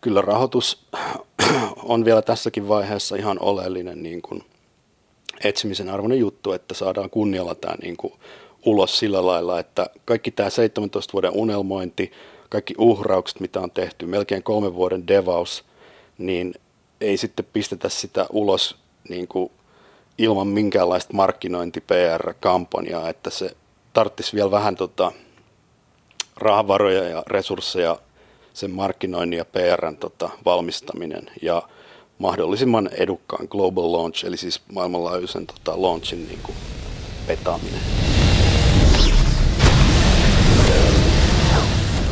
kyllä 0.00 0.20
rahoitus 0.20 0.86
on 1.82 2.04
vielä 2.04 2.22
tässäkin 2.22 2.68
vaiheessa 2.68 3.16
ihan 3.16 3.36
oleellinen 3.40 4.02
niin 4.02 4.22
kuin 4.22 4.44
etsimisen 5.44 5.90
arvoinen 5.90 6.18
juttu, 6.18 6.52
että 6.52 6.74
saadaan 6.74 7.10
kunnialla 7.10 7.54
tämä 7.54 7.74
niin 7.82 7.96
kuin 7.96 8.12
ulos 8.66 8.98
sillä 8.98 9.26
lailla, 9.26 9.58
että 9.58 9.86
kaikki 10.04 10.30
tämä 10.30 10.50
17 10.50 11.12
vuoden 11.12 11.32
unelmointi, 11.34 12.12
kaikki 12.48 12.74
uhraukset, 12.78 13.40
mitä 13.40 13.60
on 13.60 13.70
tehty, 13.70 14.06
melkein 14.06 14.42
kolmen 14.42 14.74
vuoden 14.74 15.08
devaus, 15.08 15.64
niin 16.18 16.54
ei 17.00 17.16
sitten 17.16 17.46
pistetä 17.52 17.88
sitä 17.88 18.26
ulos 18.30 18.76
niin 19.08 19.28
kuin 19.28 19.50
ilman 20.18 20.46
minkäänlaista 20.46 21.14
markkinointi-PR-kampanjaa, 21.14 23.08
että 23.08 23.30
se 23.30 23.56
tarttisi 23.92 24.36
vielä 24.36 24.50
vähän 24.50 24.76
tota, 24.76 25.12
rahavaroja 26.36 27.08
ja 27.08 27.22
resursseja 27.26 27.98
sen 28.52 28.70
markkinoinnin 28.70 29.38
ja 29.38 29.44
PRn 29.44 29.96
tota, 29.96 30.30
valmistaminen 30.44 31.30
ja 31.42 31.62
mahdollisimman 32.18 32.90
edukkaan 32.92 33.46
global 33.50 33.92
launch, 33.92 34.24
eli 34.24 34.36
siis 34.36 34.60
maailmanlaajuisen 34.72 35.46
tota, 35.46 35.82
launchin 35.82 36.28
niin 36.28 36.40
kuin, 36.42 36.56
petaaminen. 37.26 38.11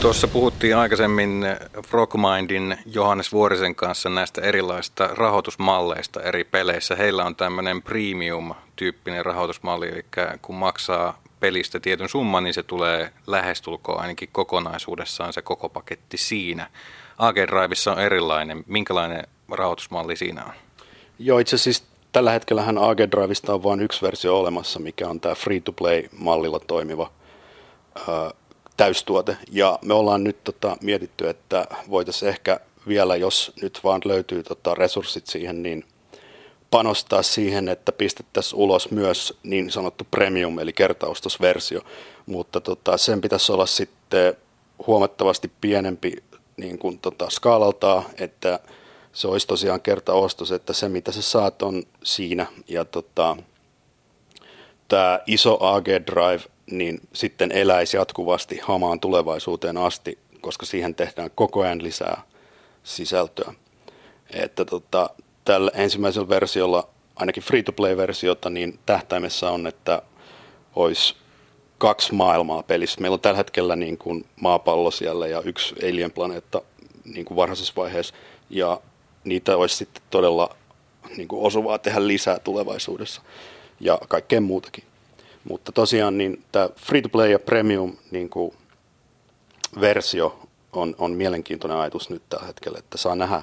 Tuossa 0.01 0.29
puhuttiin 0.29 0.77
aikaisemmin 0.77 1.47
Frogmindin 1.87 2.79
Johannes 2.87 3.33
Vuorisen 3.33 3.75
kanssa 3.75 4.09
näistä 4.09 4.41
erilaisista 4.41 5.07
rahoitusmalleista 5.07 6.23
eri 6.23 6.45
peleissä. 6.45 6.97
Heillä 6.97 7.25
on 7.25 7.37
tämmöinen 7.37 7.83
premium-tyyppinen 7.83 9.25
rahoitusmalli, 9.25 9.89
eli 9.89 10.05
kun 10.43 10.55
maksaa 10.55 11.23
pelistä 11.41 11.81
tietyn 11.81 12.09
summan, 12.09 12.45
niin 12.45 12.55
se 12.55 12.63
tulee 12.63 13.13
lähestulkoon 13.27 14.01
ainakin 14.01 14.29
kokonaisuudessaan 14.33 15.33
se 15.33 15.43
koko 15.43 15.69
paketti 15.69 16.17
siinä. 16.17 16.71
AG 17.19 17.37
Drivessa 17.37 17.93
on 17.93 17.99
erilainen. 17.99 18.65
Minkälainen 18.67 19.27
rahoitusmalli 19.53 20.17
siinä 20.17 20.45
on? 20.45 20.53
Joo, 21.19 21.39
itse 21.39 21.57
asiassa 21.57 21.85
tällä 22.13 22.31
hetkellä 22.31 22.63
AG 22.63 22.99
Drivesta 22.99 23.55
on 23.55 23.63
vain 23.63 23.81
yksi 23.81 24.03
versio 24.03 24.39
olemassa, 24.39 24.79
mikä 24.79 25.09
on 25.09 25.21
tämä 25.21 25.35
free-to-play-mallilla 25.35 26.61
toimiva 26.67 27.11
täystuote. 28.81 29.37
Ja 29.53 29.79
me 29.83 29.95
ollaan 29.95 30.25
nyt 30.25 30.45
tota, 30.45 30.77
mietitty, 30.83 31.29
että 31.29 31.67
voitaisiin 31.91 32.29
ehkä 32.29 32.61
vielä, 32.89 33.17
jos 33.17 33.53
nyt 33.63 33.81
vaan 33.85 34.01
löytyy 34.05 34.43
tota, 34.43 34.75
resurssit 34.75 35.27
siihen, 35.27 35.63
niin 35.63 35.85
panostaa 36.71 37.23
siihen, 37.23 37.69
että 37.69 37.93
pistettäisiin 37.93 38.59
ulos 38.59 38.91
myös 38.91 39.39
niin 39.43 39.71
sanottu 39.71 40.07
premium 40.11 40.59
eli 40.59 40.73
kertaustosversio, 40.73 41.81
mutta 42.27 42.61
tota, 42.61 42.97
sen 42.97 43.21
pitäisi 43.21 43.53
olla 43.53 43.67
sitten 43.67 44.35
huomattavasti 44.87 45.53
pienempi 45.61 46.17
niin 46.57 46.79
kuin, 46.79 46.99
tota, 46.99 47.31
skaalaltaan, 47.31 48.05
että 48.19 48.61
se 49.13 49.29
olisi 49.29 49.47
tosiaan 49.47 49.81
kertaostos, 49.81 50.53
että 50.53 50.73
se 50.73 50.89
mitä 50.89 51.13
sä 51.13 51.23
saat 51.23 51.63
on 51.63 51.83
siinä 52.03 52.47
ja 52.69 52.85
tota, 52.85 53.37
tämä 54.89 55.21
iso 55.27 55.59
AG 55.61 55.87
Drive 55.87 56.50
niin 56.71 57.01
sitten 57.13 57.53
eläisi 57.53 57.97
jatkuvasti 57.97 58.61
hamaan 58.63 59.01
tulevaisuuteen 59.01 59.77
asti, 59.77 60.19
koska 60.41 60.67
siihen 60.67 60.95
tehdään 60.95 61.31
koko 61.35 61.61
ajan 61.61 61.83
lisää 61.83 62.23
sisältöä. 62.83 63.55
Että 64.31 64.65
tota, 64.65 65.11
tällä 65.45 65.71
ensimmäisellä 65.75 66.29
versiolla, 66.29 66.89
ainakin 67.17 67.43
free-to-play-versiota, 67.43 68.51
niin 68.51 68.79
tähtäimessä 68.87 69.51
on, 69.51 69.67
että 69.67 70.03
olisi 70.77 71.15
kaksi 71.79 72.15
maailmaa 72.15 72.63
pelissä. 72.63 73.01
Meillä 73.01 73.15
on 73.15 73.21
tällä 73.21 73.37
hetkellä 73.37 73.77
niin 73.77 73.99
kuin 73.99 74.25
maapallo 74.41 74.91
siellä 74.91 75.27
ja 75.27 75.41
yksi 75.41 75.75
alien-planeetta 75.89 76.63
niin 77.05 77.25
kuin 77.25 77.37
varhaisessa 77.37 77.73
vaiheessa, 77.77 78.15
ja 78.51 78.81
niitä 79.25 79.57
olisi 79.57 79.77
sitten 79.77 80.03
todella 80.11 80.57
niin 81.17 81.29
kuin 81.29 81.43
osuvaa 81.43 81.79
tehdä 81.79 82.07
lisää 82.07 82.39
tulevaisuudessa 82.39 83.23
ja 83.81 83.99
kaikkea 84.09 84.41
muutakin. 84.41 84.85
Mutta 85.51 85.73
tosiaan 85.73 86.19
niin 86.19 86.45
tämä 86.53 86.69
free-to-play 86.77 87.31
ja 87.31 87.39
premium 87.39 87.97
niin 88.11 88.31
kuin 88.31 88.53
versio 89.81 90.39
on, 90.73 90.95
on 90.99 91.13
mielenkiintoinen 91.13 91.79
ajatus 91.79 92.11
nyt 92.11 92.23
tällä 92.29 92.47
hetkellä, 92.47 92.79
että 92.79 92.99
saa 92.99 93.15
nähdä 93.15 93.43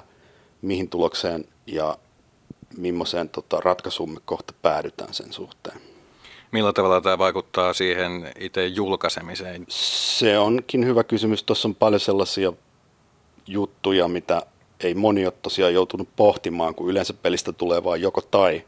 mihin 0.62 0.88
tulokseen 0.88 1.44
ja 1.66 1.98
millaiseen 2.76 3.28
tota, 3.28 3.60
ratkaisuun 3.60 4.10
me 4.10 4.20
kohta 4.24 4.52
päädytään 4.62 5.14
sen 5.14 5.32
suhteen. 5.32 5.80
Millä 6.52 6.72
tavalla 6.72 7.00
tämä 7.00 7.18
vaikuttaa 7.18 7.72
siihen 7.72 8.32
itse 8.38 8.66
julkaisemiseen? 8.66 9.66
Se 9.68 10.38
onkin 10.38 10.86
hyvä 10.86 11.04
kysymys. 11.04 11.42
Tuossa 11.42 11.68
on 11.68 11.74
paljon 11.74 12.00
sellaisia 12.00 12.52
juttuja, 13.46 14.08
mitä 14.08 14.42
ei 14.80 14.94
moni 14.94 15.26
ole 15.26 15.34
tosiaan 15.42 15.74
joutunut 15.74 16.08
pohtimaan, 16.16 16.74
kun 16.74 16.90
yleensä 16.90 17.14
pelistä 17.14 17.52
tulee 17.52 17.84
vain 17.84 18.02
joko 18.02 18.20
tai 18.20 18.64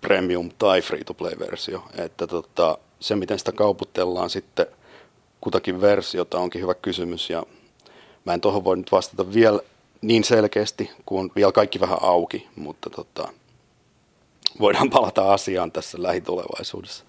premium 0.00 0.50
tai 0.58 0.82
free-to-play-versio. 0.82 1.82
Että 1.98 2.26
tota, 2.26 2.78
se, 3.00 3.16
miten 3.16 3.38
sitä 3.38 3.52
kauputellaan 3.52 4.30
sitten 4.30 4.66
kutakin 5.40 5.80
versiota, 5.80 6.38
onkin 6.38 6.62
hyvä 6.62 6.74
kysymys. 6.74 7.30
Ja 7.30 7.42
mä 8.24 8.34
en 8.34 8.40
tuohon 8.40 8.64
voi 8.64 8.76
nyt 8.76 8.92
vastata 8.92 9.32
vielä 9.32 9.60
niin 10.00 10.24
selkeästi, 10.24 10.90
kun 11.06 11.20
on 11.20 11.30
vielä 11.36 11.52
kaikki 11.52 11.80
vähän 11.80 11.98
auki, 12.00 12.48
mutta 12.56 12.90
tota, 12.90 13.28
voidaan 14.60 14.90
palata 14.90 15.32
asiaan 15.32 15.72
tässä 15.72 16.02
lähitulevaisuudessa. 16.02 17.04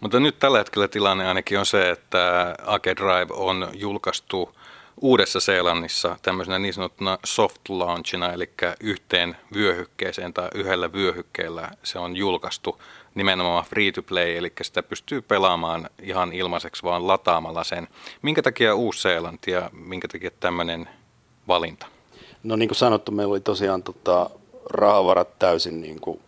Mutta 0.00 0.20
nyt 0.20 0.38
tällä 0.38 0.58
hetkellä 0.58 0.88
tilanne 0.88 1.28
ainakin 1.28 1.58
on 1.58 1.66
se, 1.66 1.90
että 1.90 2.54
Ake 2.66 2.96
Drive 2.96 3.34
on 3.34 3.68
julkaistu 3.74 4.56
Uudessa 5.00 5.40
Seelannissa 5.40 6.16
tämmöisenä 6.22 6.58
niin 6.58 6.74
sanottuna 6.74 7.18
soft 7.24 7.68
launchina, 7.68 8.32
eli 8.32 8.50
yhteen 8.80 9.36
vyöhykkeeseen 9.54 10.34
tai 10.34 10.48
yhdellä 10.54 10.92
vyöhykkeellä 10.92 11.70
se 11.82 11.98
on 11.98 12.16
julkaistu 12.16 12.82
nimenomaan 13.14 13.64
free 13.64 13.92
to 13.92 14.02
play, 14.02 14.36
eli 14.36 14.52
sitä 14.62 14.82
pystyy 14.82 15.22
pelaamaan 15.22 15.90
ihan 16.02 16.32
ilmaiseksi 16.32 16.82
vaan 16.82 17.06
lataamalla 17.06 17.64
sen. 17.64 17.88
Minkä 18.22 18.42
takia 18.42 18.74
Uusi-Seelanti 18.74 19.50
ja 19.50 19.70
minkä 19.72 20.08
takia 20.08 20.30
tämmöinen 20.40 20.88
valinta? 21.48 21.86
No 22.42 22.56
niin 22.56 22.68
kuin 22.68 22.76
sanottu, 22.76 23.12
meillä 23.12 23.32
oli 23.32 23.40
tosiaan 23.40 23.82
tota, 23.82 24.30
rahavarat 24.70 25.38
täysin 25.38 25.80
niin 25.80 26.00
kuin 26.00 26.20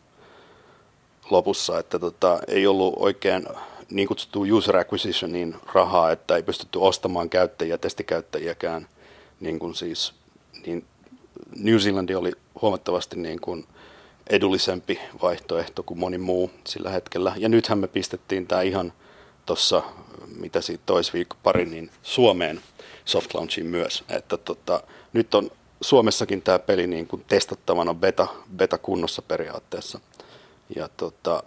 lopussa, 1.31 1.79
että 1.79 1.99
tota, 1.99 2.39
ei 2.49 2.67
ollut 2.67 2.95
oikein 2.97 3.47
niin 3.91 4.09
kutsuttu 4.09 4.47
user 4.51 4.77
acquisitionin 4.77 5.57
rahaa, 5.73 6.13
että 6.13 6.37
ei 6.37 6.43
pystytty 6.43 6.79
ostamaan 6.79 7.31
käyttäjiä, 7.31 7.79
testikäyttäjiäkään. 7.79 8.89
Niin 9.41 9.59
kuin 9.59 9.75
siis, 9.75 10.15
niin 10.67 10.85
New 11.57 11.77
Zealand 11.77 12.11
oli 12.11 12.33
huomattavasti 12.63 13.17
niin 13.17 13.41
kuin 13.41 13.67
edullisempi 14.31 15.01
vaihtoehto 15.23 15.83
kuin 15.83 15.99
moni 15.99 16.19
muu 16.19 16.51
sillä 16.65 16.91
hetkellä. 16.91 17.33
Ja 17.37 17.49
nythän 17.49 17.79
me 17.79 17.89
pistettiin 17.89 18.47
tämä 18.47 18.63
ihan 18.63 18.93
tuossa, 19.47 19.83
mitä 20.37 20.61
siitä 20.61 20.83
toisviikko 20.87 21.37
pari, 21.43 21.65
niin 21.65 21.91
Suomeen 22.03 22.61
soft 23.05 23.35
launchiin 23.35 23.67
myös. 23.67 24.05
Että 24.09 24.37
tota, 24.37 24.83
nyt 25.13 25.35
on 25.35 25.51
Suomessakin 25.81 26.43
tämä 26.43 26.59
peli 26.59 26.87
niin 26.87 27.07
kuin 27.07 27.25
testattavana 27.29 27.95
beta, 27.95 28.27
beta 28.57 28.79
kunnossa 28.79 29.23
periaatteessa. 29.23 30.01
Ja 30.77 30.89
tota, 30.97 31.43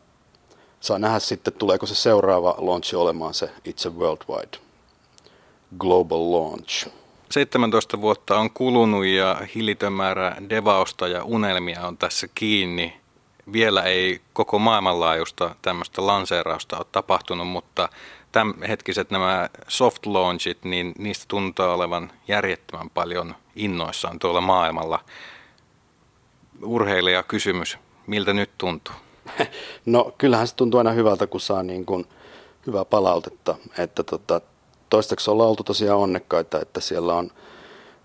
saa 0.81 0.99
nähdä 0.99 1.19
sitten, 1.19 1.53
tuleeko 1.53 1.85
se 1.85 1.95
seuraava 1.95 2.55
launch 2.57 2.95
olemaan 2.95 3.33
se 3.33 3.49
itse 3.65 3.89
worldwide 3.89 4.57
global 5.77 6.31
launch. 6.31 6.87
17 7.31 8.01
vuotta 8.01 8.39
on 8.39 8.49
kulunut 8.49 9.05
ja 9.05 9.41
hillitön 9.55 9.93
määrä 9.93 10.35
devausta 10.49 11.07
ja 11.07 11.23
unelmia 11.23 11.87
on 11.87 11.97
tässä 11.97 12.27
kiinni. 12.35 13.01
Vielä 13.53 13.83
ei 13.83 14.21
koko 14.33 14.59
maailmanlaajuista 14.59 15.55
tämmöistä 15.61 16.07
lanseerausta 16.07 16.77
ole 16.77 16.85
tapahtunut, 16.91 17.47
mutta 17.47 17.89
tämänhetkiset 18.31 19.11
nämä 19.11 19.49
soft 19.67 20.05
launchit, 20.05 20.63
niin 20.63 20.93
niistä 20.97 21.25
tuntuu 21.27 21.65
olevan 21.65 22.11
järjettömän 22.27 22.89
paljon 22.89 23.35
innoissaan 23.55 24.19
tuolla 24.19 24.41
maailmalla. 24.41 24.99
Urheilija 26.63 27.23
kysymys, 27.23 27.77
miltä 28.07 28.33
nyt 28.33 28.51
tuntuu? 28.57 28.95
No 29.85 30.13
kyllähän 30.17 30.47
se 30.47 30.55
tuntuu 30.55 30.77
aina 30.77 30.91
hyvältä, 30.91 31.27
kun 31.27 31.41
saa 31.41 31.63
niin 31.63 31.85
kuin 31.85 32.07
hyvää 32.67 32.85
palautetta. 32.85 33.55
Että 33.77 34.03
tota, 34.03 34.41
toistaiseksi 34.89 35.31
ollaan 35.31 35.49
oltu 35.49 35.63
tosiaan 35.63 35.99
onnekkaita, 35.99 36.61
että 36.61 36.79
siellä 36.79 37.15
on 37.15 37.31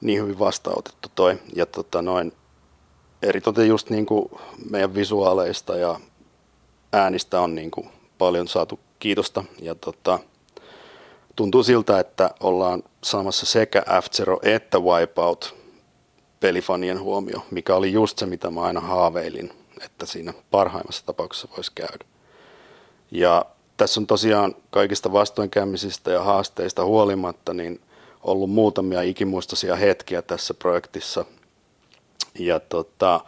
niin 0.00 0.22
hyvin 0.22 0.38
vastaanotettu 0.38 1.08
toi. 1.14 1.38
Ja 1.54 1.66
tota, 1.66 2.02
noin, 2.02 2.32
eritoten 3.22 3.68
just 3.68 3.90
niin 3.90 4.06
kuin 4.06 4.30
meidän 4.70 4.94
visuaaleista 4.94 5.76
ja 5.76 6.00
äänistä 6.92 7.40
on 7.40 7.54
niin 7.54 7.70
kuin 7.70 7.88
paljon 8.18 8.48
saatu 8.48 8.80
kiitosta. 8.98 9.44
Ja 9.60 9.74
tota, 9.74 10.18
tuntuu 11.36 11.62
siltä, 11.62 11.98
että 11.98 12.30
ollaan 12.40 12.82
saamassa 13.04 13.46
sekä 13.46 13.80
F-Zero 13.80 14.38
että 14.42 14.78
Wipeout 14.78 15.54
pelifanien 16.40 17.00
huomio, 17.00 17.46
mikä 17.50 17.74
oli 17.74 17.92
just 17.92 18.18
se, 18.18 18.26
mitä 18.26 18.50
mä 18.50 18.62
aina 18.62 18.80
haaveilin 18.80 19.52
että 19.84 20.06
siinä 20.06 20.34
parhaimmassa 20.50 21.06
tapauksessa 21.06 21.48
voisi 21.56 21.72
käydä. 21.74 22.04
Ja 23.10 23.46
tässä 23.76 24.00
on 24.00 24.06
tosiaan 24.06 24.54
kaikista 24.70 25.12
vastoinkäymisistä 25.12 26.10
ja 26.10 26.22
haasteista 26.22 26.84
huolimatta 26.84 27.54
niin 27.54 27.80
ollut 28.22 28.50
muutamia 28.50 29.02
ikimuistoisia 29.02 29.76
hetkiä 29.76 30.22
tässä 30.22 30.54
projektissa. 30.54 31.24
Ja 32.38 32.60
tota, 32.60 33.20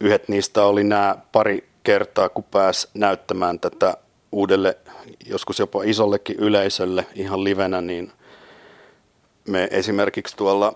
yhdet 0.00 0.28
niistä 0.28 0.64
oli 0.64 0.84
nämä 0.84 1.16
pari 1.32 1.68
kertaa, 1.84 2.28
kun 2.28 2.44
pääsi 2.44 2.88
näyttämään 2.94 3.60
tätä 3.60 3.96
uudelle, 4.32 4.78
joskus 5.26 5.58
jopa 5.58 5.82
isollekin 5.84 6.36
yleisölle 6.36 7.06
ihan 7.14 7.44
livenä, 7.44 7.80
niin 7.80 8.12
me 9.48 9.68
esimerkiksi 9.70 10.36
tuolla 10.36 10.74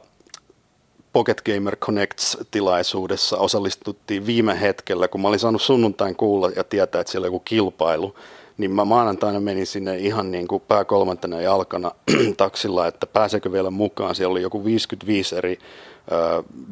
Pocket 1.13 1.43
Gamer 1.43 1.77
Connects-tilaisuudessa 1.77 3.37
osallistuttiin 3.37 4.27
viime 4.27 4.61
hetkellä, 4.61 5.09
kun 5.09 5.21
mä 5.21 5.29
olin 5.29 5.39
saanut 5.39 5.63
sunnuntain 5.63 6.17
kuulla 6.17 6.51
ja 6.57 6.65
tietää, 6.65 7.01
että 7.01 7.11
siellä 7.11 7.25
on 7.25 7.29
joku 7.29 7.41
kilpailu, 7.41 8.15
niin 8.59 8.71
mä 8.71 8.85
maanantaina 8.85 9.41
menin 9.41 9.67
sinne 9.67 9.99
ihan 9.99 10.31
niin 10.31 10.49
kuin 10.49 10.63
pääkolmantena 10.69 11.41
jalkana 11.41 11.93
taksilla, 12.37 12.87
että 12.87 13.07
pääsekö 13.07 13.53
vielä 13.53 13.71
mukaan. 13.71 14.15
Siellä 14.15 14.33
oli 14.33 14.43
joku 14.43 14.65
55 14.65 15.37
eri 15.37 15.59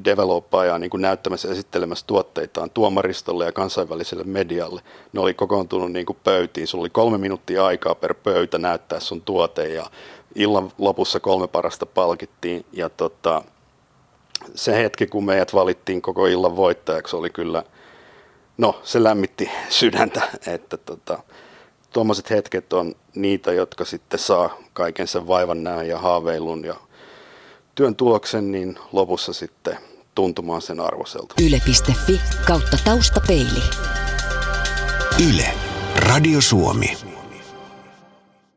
developajaa 0.05 0.79
niin 0.79 0.91
kuin 0.91 1.01
näyttämässä 1.01 1.49
esittelemässä 1.51 2.07
tuotteitaan 2.07 2.71
tuomaristolle 2.71 3.45
ja 3.45 3.53
kansainväliselle 3.53 4.25
medialle. 4.25 4.81
Ne 5.13 5.21
oli 5.21 5.35
kokoontunut 5.35 5.93
niin 5.93 6.07
kuin 6.07 6.19
pöytiin. 6.25 6.67
Sulla 6.67 6.83
oli 6.83 6.91
kolme 6.91 7.19
minuuttia 7.19 7.67
aikaa 7.67 7.95
per 7.95 8.15
pöytä 8.15 8.59
näyttää 8.59 9.01
sun 9.01 9.23
tuote 9.23 9.69
ja 9.69 9.91
illan 10.35 10.73
lopussa 10.79 11.21
kolme 11.21 11.49
parasta 11.49 11.87
palkittiin. 11.87 12.65
Ja 12.73 12.89
tota, 12.89 13.43
se 14.55 14.77
hetki, 14.77 15.07
kun 15.07 15.25
meidät 15.25 15.55
valittiin 15.55 16.03
koko 16.03 16.27
illan 16.27 16.57
voittajaksi, 16.57 17.17
oli 17.17 17.31
kyllä, 17.31 17.63
no 18.59 18.81
se 18.83 19.03
lämmitti 19.03 19.51
sydäntä, 19.69 20.23
että 20.47 20.77
tota, 20.77 21.23
tuommoiset 21.93 22.31
hetket 22.31 22.73
on 22.73 22.95
niitä, 23.15 23.53
jotka 23.53 23.85
sitten 23.85 24.19
saa 24.19 24.59
kaiken 24.73 25.09
sen 25.09 25.27
vaivan 25.27 25.65
näön 25.65 25.89
ja 25.89 25.99
haaveilun 25.99 26.65
ja 26.65 26.75
työn 27.75 27.97
tuloksen, 27.97 28.53
niin 28.53 28.79
lopussa 28.93 29.33
sitten 29.33 29.79
tuntumaan 30.15 30.63
sen 30.63 30.81
arvoselta. 30.81 31.35
Yle.fi 31.47 32.21
kautta 32.47 32.79
taustapeili. 32.85 33.63
Yle. 35.31 35.51
Radio 35.97 36.41
Suomi. 36.41 37.06